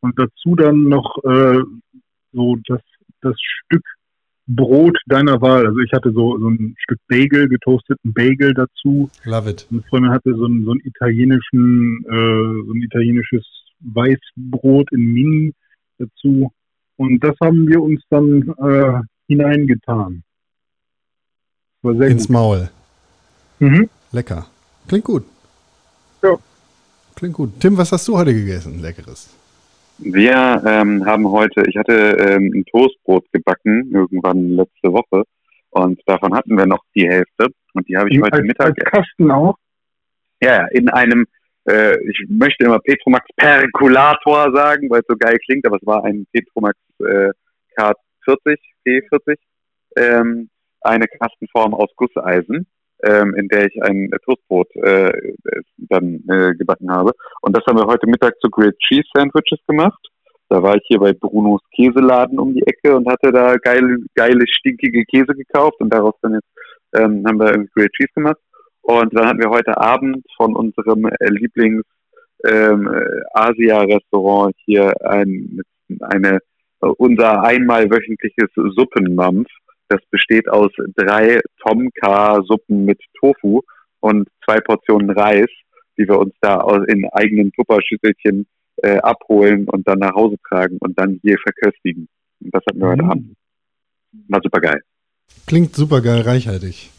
Und 0.00 0.18
dazu 0.18 0.54
dann 0.56 0.84
noch 0.84 1.18
äh, 1.24 1.60
so 2.32 2.56
das, 2.66 2.80
das 3.20 3.34
Stück 3.38 3.84
Brot 4.46 4.98
deiner 5.06 5.40
Wahl. 5.40 5.66
Also 5.66 5.78
ich 5.80 5.92
hatte 5.92 6.10
so, 6.12 6.38
so 6.38 6.48
ein 6.48 6.74
Stück 6.78 6.98
Bagel, 7.08 7.48
getoasteten 7.48 8.12
Bagel 8.12 8.52
dazu. 8.54 9.08
Love 9.24 9.50
it. 9.50 9.66
Eine 9.70 9.82
Freundin 9.82 10.10
hatte 10.10 10.34
so 10.34 10.44
einen, 10.44 10.64
so 10.64 10.72
einen 10.72 10.80
italienischen, 10.84 12.04
äh, 12.06 12.64
so 12.66 12.72
ein 12.72 12.82
italienisches 12.82 13.44
Weißbrot 13.80 14.92
in 14.92 15.12
Mini 15.12 15.54
dazu. 15.98 16.50
Und 16.96 17.22
das 17.22 17.34
haben 17.40 17.68
wir 17.68 17.80
uns 17.80 18.02
dann 18.10 18.42
äh, 18.58 19.00
hineingetan. 19.28 20.22
Ins 21.82 22.26
gut. 22.26 22.30
Maul. 22.30 22.70
Mhm. 23.58 23.88
Lecker. 24.12 24.46
Klingt 24.88 25.04
gut. 25.04 25.24
Klingt 27.20 27.36
gut. 27.36 27.50
Tim, 27.60 27.76
was 27.76 27.92
hast 27.92 28.08
du 28.08 28.16
heute 28.16 28.32
gegessen? 28.32 28.80
Leckeres. 28.80 29.28
wir 29.98 30.62
ähm, 30.66 31.04
haben 31.04 31.30
heute, 31.30 31.64
ich 31.68 31.76
hatte 31.76 32.16
ähm, 32.18 32.50
ein 32.54 32.64
Toastbrot 32.64 33.30
gebacken, 33.30 33.90
irgendwann 33.92 34.48
letzte 34.52 34.90
Woche. 34.90 35.24
Und 35.68 36.00
davon 36.06 36.34
hatten 36.34 36.56
wir 36.56 36.64
noch 36.64 36.82
die 36.94 37.06
Hälfte. 37.06 37.48
Und 37.74 37.86
die 37.86 37.98
habe 37.98 38.08
ich 38.08 38.18
heute 38.22 38.38
als, 38.38 38.46
Mittag 38.46 38.68
als 38.68 38.90
Kasten 38.90 39.30
auch. 39.30 39.54
Ja, 40.42 40.62
ja, 40.62 40.66
in 40.68 40.88
einem, 40.88 41.26
äh, 41.68 41.94
ich 42.08 42.24
möchte 42.30 42.64
immer 42.64 42.78
Petromax 42.78 43.26
Percolator 43.36 44.50
sagen, 44.54 44.88
weil 44.88 45.00
es 45.00 45.06
so 45.06 45.14
geil 45.14 45.36
klingt, 45.44 45.66
aber 45.66 45.76
es 45.76 45.86
war 45.86 46.02
ein 46.02 46.26
Petromax 46.32 46.78
äh, 47.00 47.32
K40, 47.76 48.56
P40, 48.86 49.36
ähm, 49.96 50.48
eine 50.80 51.04
Kastenform 51.06 51.74
aus 51.74 51.90
Gusseisen, 51.96 52.66
ähm, 53.04 53.34
in 53.34 53.48
der 53.48 53.66
ich 53.66 53.82
ein 53.82 54.10
Toastbrot 54.24 54.74
äh, 54.76 55.12
dann 55.76 56.22
äh, 56.28 56.54
gebacken 56.54 56.90
habe. 56.90 57.12
Und 57.42 57.56
das 57.56 57.64
haben 57.66 57.78
wir 57.78 57.86
heute 57.86 58.06
Mittag 58.06 58.34
zu 58.40 58.50
Grilled 58.50 58.78
Cheese 58.78 59.08
Sandwiches 59.14 59.60
gemacht. 59.66 60.00
Da 60.48 60.62
war 60.62 60.74
ich 60.76 60.82
hier 60.86 60.98
bei 60.98 61.12
Brunos 61.12 61.60
Käseladen 61.74 62.38
um 62.38 62.54
die 62.54 62.66
Ecke 62.66 62.96
und 62.96 63.08
hatte 63.08 63.30
da 63.30 63.56
geile, 63.56 63.98
geile, 64.14 64.44
stinkige 64.48 65.04
Käse 65.04 65.34
gekauft 65.34 65.80
und 65.80 65.92
daraus 65.92 66.14
dann 66.22 66.34
jetzt 66.34 66.48
ähm, 66.94 67.24
haben 67.26 67.38
wir 67.38 67.66
Grilled 67.74 67.92
Cheese 67.92 68.12
gemacht. 68.14 68.38
Und 68.82 69.14
dann 69.16 69.26
hatten 69.26 69.40
wir 69.40 69.50
heute 69.50 69.78
Abend 69.78 70.24
von 70.36 70.56
unserem 70.56 71.04
äh, 71.06 71.28
Lieblings 71.28 71.84
ähm, 72.44 72.88
äh, 72.92 73.20
Asia-Restaurant 73.32 74.54
hier 74.64 74.92
ein, 75.04 75.60
eine, 76.00 76.38
äh, 76.80 76.86
unser 76.98 77.42
einmal 77.42 77.90
wöchentliches 77.90 78.50
Suppenmampf. 78.54 79.48
Das 79.90 80.00
besteht 80.10 80.48
aus 80.48 80.70
drei 80.96 81.40
Tomka-Suppen 81.64 82.84
mit 82.84 83.00
Tofu 83.18 83.62
und 83.98 84.28
zwei 84.44 84.60
Portionen 84.60 85.10
Reis, 85.10 85.48
die 85.98 86.06
wir 86.06 86.16
uns 86.18 86.32
da 86.40 86.58
aus, 86.58 86.86
in 86.86 87.04
eigenen 87.10 87.50
Tupperschüsselchen 87.52 88.46
äh, 88.82 88.98
abholen 88.98 89.68
und 89.68 89.86
dann 89.88 89.98
nach 89.98 90.14
Hause 90.14 90.36
tragen 90.48 90.78
und 90.78 90.96
dann 90.96 91.18
hier 91.22 91.36
verköstigen. 91.42 92.08
Und 92.40 92.54
das 92.54 92.62
hatten 92.68 92.78
wir 92.78 92.86
heute 92.86 93.02
Mhm. 93.02 93.10
Abend. 93.10 93.36
War 94.28 94.40
super 94.42 94.60
geil. 94.60 94.80
Klingt 95.46 95.74
super 95.74 96.00
geil, 96.00 96.20
reichhaltig. 96.22 96.90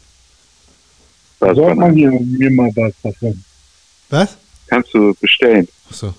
Mal 1.40 1.54
nice. 1.74 1.94
hier 1.94 2.10
mir 2.12 2.50
mal 2.50 2.70
was 2.76 2.92
davon. 3.02 3.42
Was? 4.10 4.36
Kannst 4.66 4.92
du 4.94 5.14
bestellen. 5.20 5.66
Achso. 5.88 6.14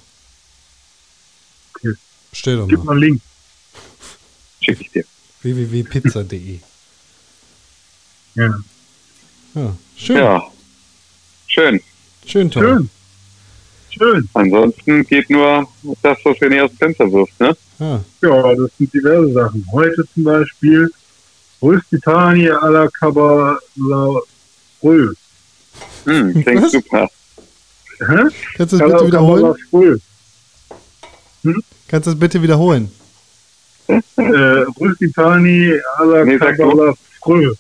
Stell 2.34 2.58
doch 2.58 2.68
Gib 2.68 2.80
mal. 2.80 2.86
mal 2.86 2.92
einen 2.94 3.02
Link. 3.02 3.22
Schicke 4.60 4.82
ich 4.82 4.92
dir. 4.92 5.06
www.pizza.de. 5.44 6.60
Ja. 8.36 8.60
Ja, 9.54 9.76
schön. 9.96 10.18
Ja. 10.18 10.42
Schön. 11.48 11.82
Schön, 12.26 12.50
Tom. 12.50 12.64
Schön. 12.64 12.90
Schön. 13.90 14.30
Ansonsten 14.34 15.04
geht 15.06 15.30
nur 15.30 15.68
das, 16.02 16.18
was 16.24 16.38
René 16.38 16.64
aus 16.64 16.72
dem 16.72 16.78
Fenster 16.78 17.12
wirft, 17.12 17.40
ne? 17.40 17.56
Ja. 17.80 18.04
Ja, 18.22 18.56
das 18.56 18.72
sind 18.78 18.92
diverse 18.94 19.32
Sachen. 19.34 19.66
Heute 19.72 20.04
zum 20.14 20.24
Beispiel 20.24 20.90
Röstitani 21.62 22.50
à 22.50 22.70
la 22.70 22.88
Cabalafrö. 22.88 23.54
Hm, 26.06 26.34
klingt 26.44 26.64
Was? 26.64 26.72
super. 26.72 27.10
Hä? 28.00 28.30
Kannst 28.58 28.74
du 28.74 28.78
das 28.78 28.92
bitte 28.92 29.08
wiederholen? 29.08 29.44
Cabalafrö. 29.72 29.98
Kannst 31.88 32.08
du 32.08 32.12
das 32.12 32.20
bitte 32.20 32.42
wiederholen? 32.42 32.92
Äh, 33.88 34.66
Röstitani 34.80 35.74
à 35.98 36.06
la 36.06 36.26
Nee, 36.26 36.38
sag 36.38 36.58
du. 36.58 36.64
Cabalafrö. 36.70 37.54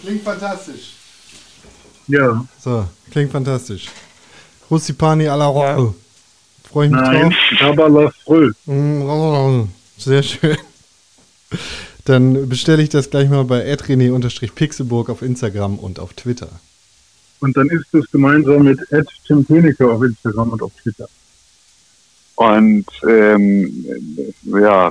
Klingt 0.00 0.22
fantastisch. 0.22 0.94
Ja. 2.08 2.44
So, 2.58 2.86
klingt 3.10 3.30
fantastisch. 3.30 3.88
Russipani 4.70 5.28
à 5.28 5.36
la 5.36 5.46
Rolle. 5.46 5.94
Freue 6.70 6.86
ich 6.86 6.92
mich 6.92 7.00
Nein, 7.00 7.30
drauf. 7.30 7.34
Cabalafrö. 7.58 8.52
Mm, 8.66 9.68
Sehr 9.98 10.22
schön. 10.22 10.56
Dann 12.04 12.48
bestelle 12.48 12.82
ich 12.82 12.88
das 12.88 13.10
gleich 13.10 13.28
mal 13.28 13.44
bei 13.44 13.70
adrene-pixelburg 13.70 15.10
auf 15.10 15.22
Instagram 15.22 15.78
und 15.78 15.98
auf 16.00 16.14
Twitter. 16.14 16.48
Und 17.40 17.56
dann 17.56 17.68
ist 17.68 17.92
es 17.94 18.10
gemeinsam 18.10 18.64
mit 18.64 18.80
Ed 18.90 19.08
Tim 19.26 19.46
Königke 19.46 19.90
auf 19.90 20.02
Instagram 20.02 20.50
und 20.50 20.62
auf 20.62 20.72
Twitter. 20.82 21.08
Und 22.40 22.86
ähm, 23.06 23.84
ja, 24.46 24.90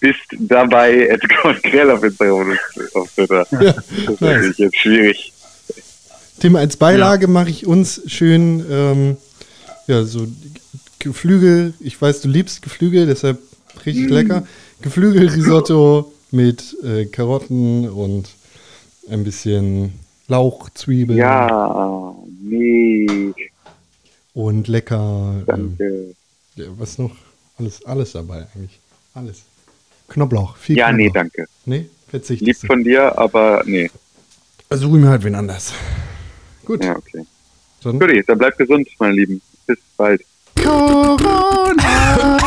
bist 0.00 0.18
dabei 0.40 1.06
Edgar 1.08 1.44
und 1.44 1.62
Grell 1.62 1.88
auf 1.92 2.02
Instagram 2.02 2.48
und 2.50 2.96
auf 2.96 3.12
Twitter. 3.14 3.46
Ja, 3.52 3.72
Das 3.74 3.86
ist 3.86 4.08
nice. 4.08 4.18
natürlich 4.20 4.58
jetzt 4.58 4.76
schwierig. 4.76 5.32
Tim, 6.40 6.56
als 6.56 6.76
Beilage 6.76 7.28
mache 7.28 7.50
ich 7.50 7.64
uns 7.68 8.02
schön, 8.06 8.64
ähm, 8.68 9.16
ja, 9.86 10.02
so 10.02 10.26
Geflügel. 10.98 11.74
Ich 11.78 12.00
weiß, 12.02 12.22
du 12.22 12.28
liebst 12.28 12.62
Geflügel, 12.62 13.06
deshalb 13.06 13.38
richtig 13.86 14.10
lecker. 14.10 14.44
Geflügelrisotto 14.82 16.12
mit 16.32 16.76
äh, 16.82 17.04
Karotten 17.04 17.88
und 17.88 18.30
ein 19.08 19.22
bisschen 19.22 19.92
Lauch, 20.26 20.70
Zwiebeln 20.70 21.16
Ja, 21.16 22.16
nee, 22.42 23.32
und 24.38 24.68
lecker. 24.68 25.34
Ähm, 25.40 25.44
danke. 25.46 26.14
ja, 26.54 26.66
was 26.78 26.96
noch? 26.98 27.10
Alles, 27.58 27.84
alles 27.84 28.12
dabei 28.12 28.46
eigentlich. 28.54 28.78
Alles. 29.14 29.42
Knoblauch. 30.08 30.56
Viel 30.56 30.76
Ja, 30.76 30.86
Knoblauch. 30.90 31.06
nee, 31.06 31.10
danke. 31.12 31.46
Nee, 31.64 31.88
verzichtest 32.08 32.46
Lieb 32.46 32.60
du. 32.60 32.66
von 32.68 32.84
dir, 32.84 33.18
aber 33.18 33.62
nee. 33.66 33.90
Suche 34.70 34.96
mir 34.98 35.08
halt 35.08 35.24
wen 35.24 35.34
anders. 35.34 35.72
Gut, 36.64 36.84
Ja, 36.84 36.96
okay. 36.96 37.24
dann. 37.82 37.98
Guti, 37.98 38.22
dann 38.26 38.38
bleib 38.38 38.56
gesund, 38.56 38.88
meine 39.00 39.14
Lieben. 39.14 39.40
Bis 39.66 39.78
bald. 39.96 40.22
Corona! 40.62 42.38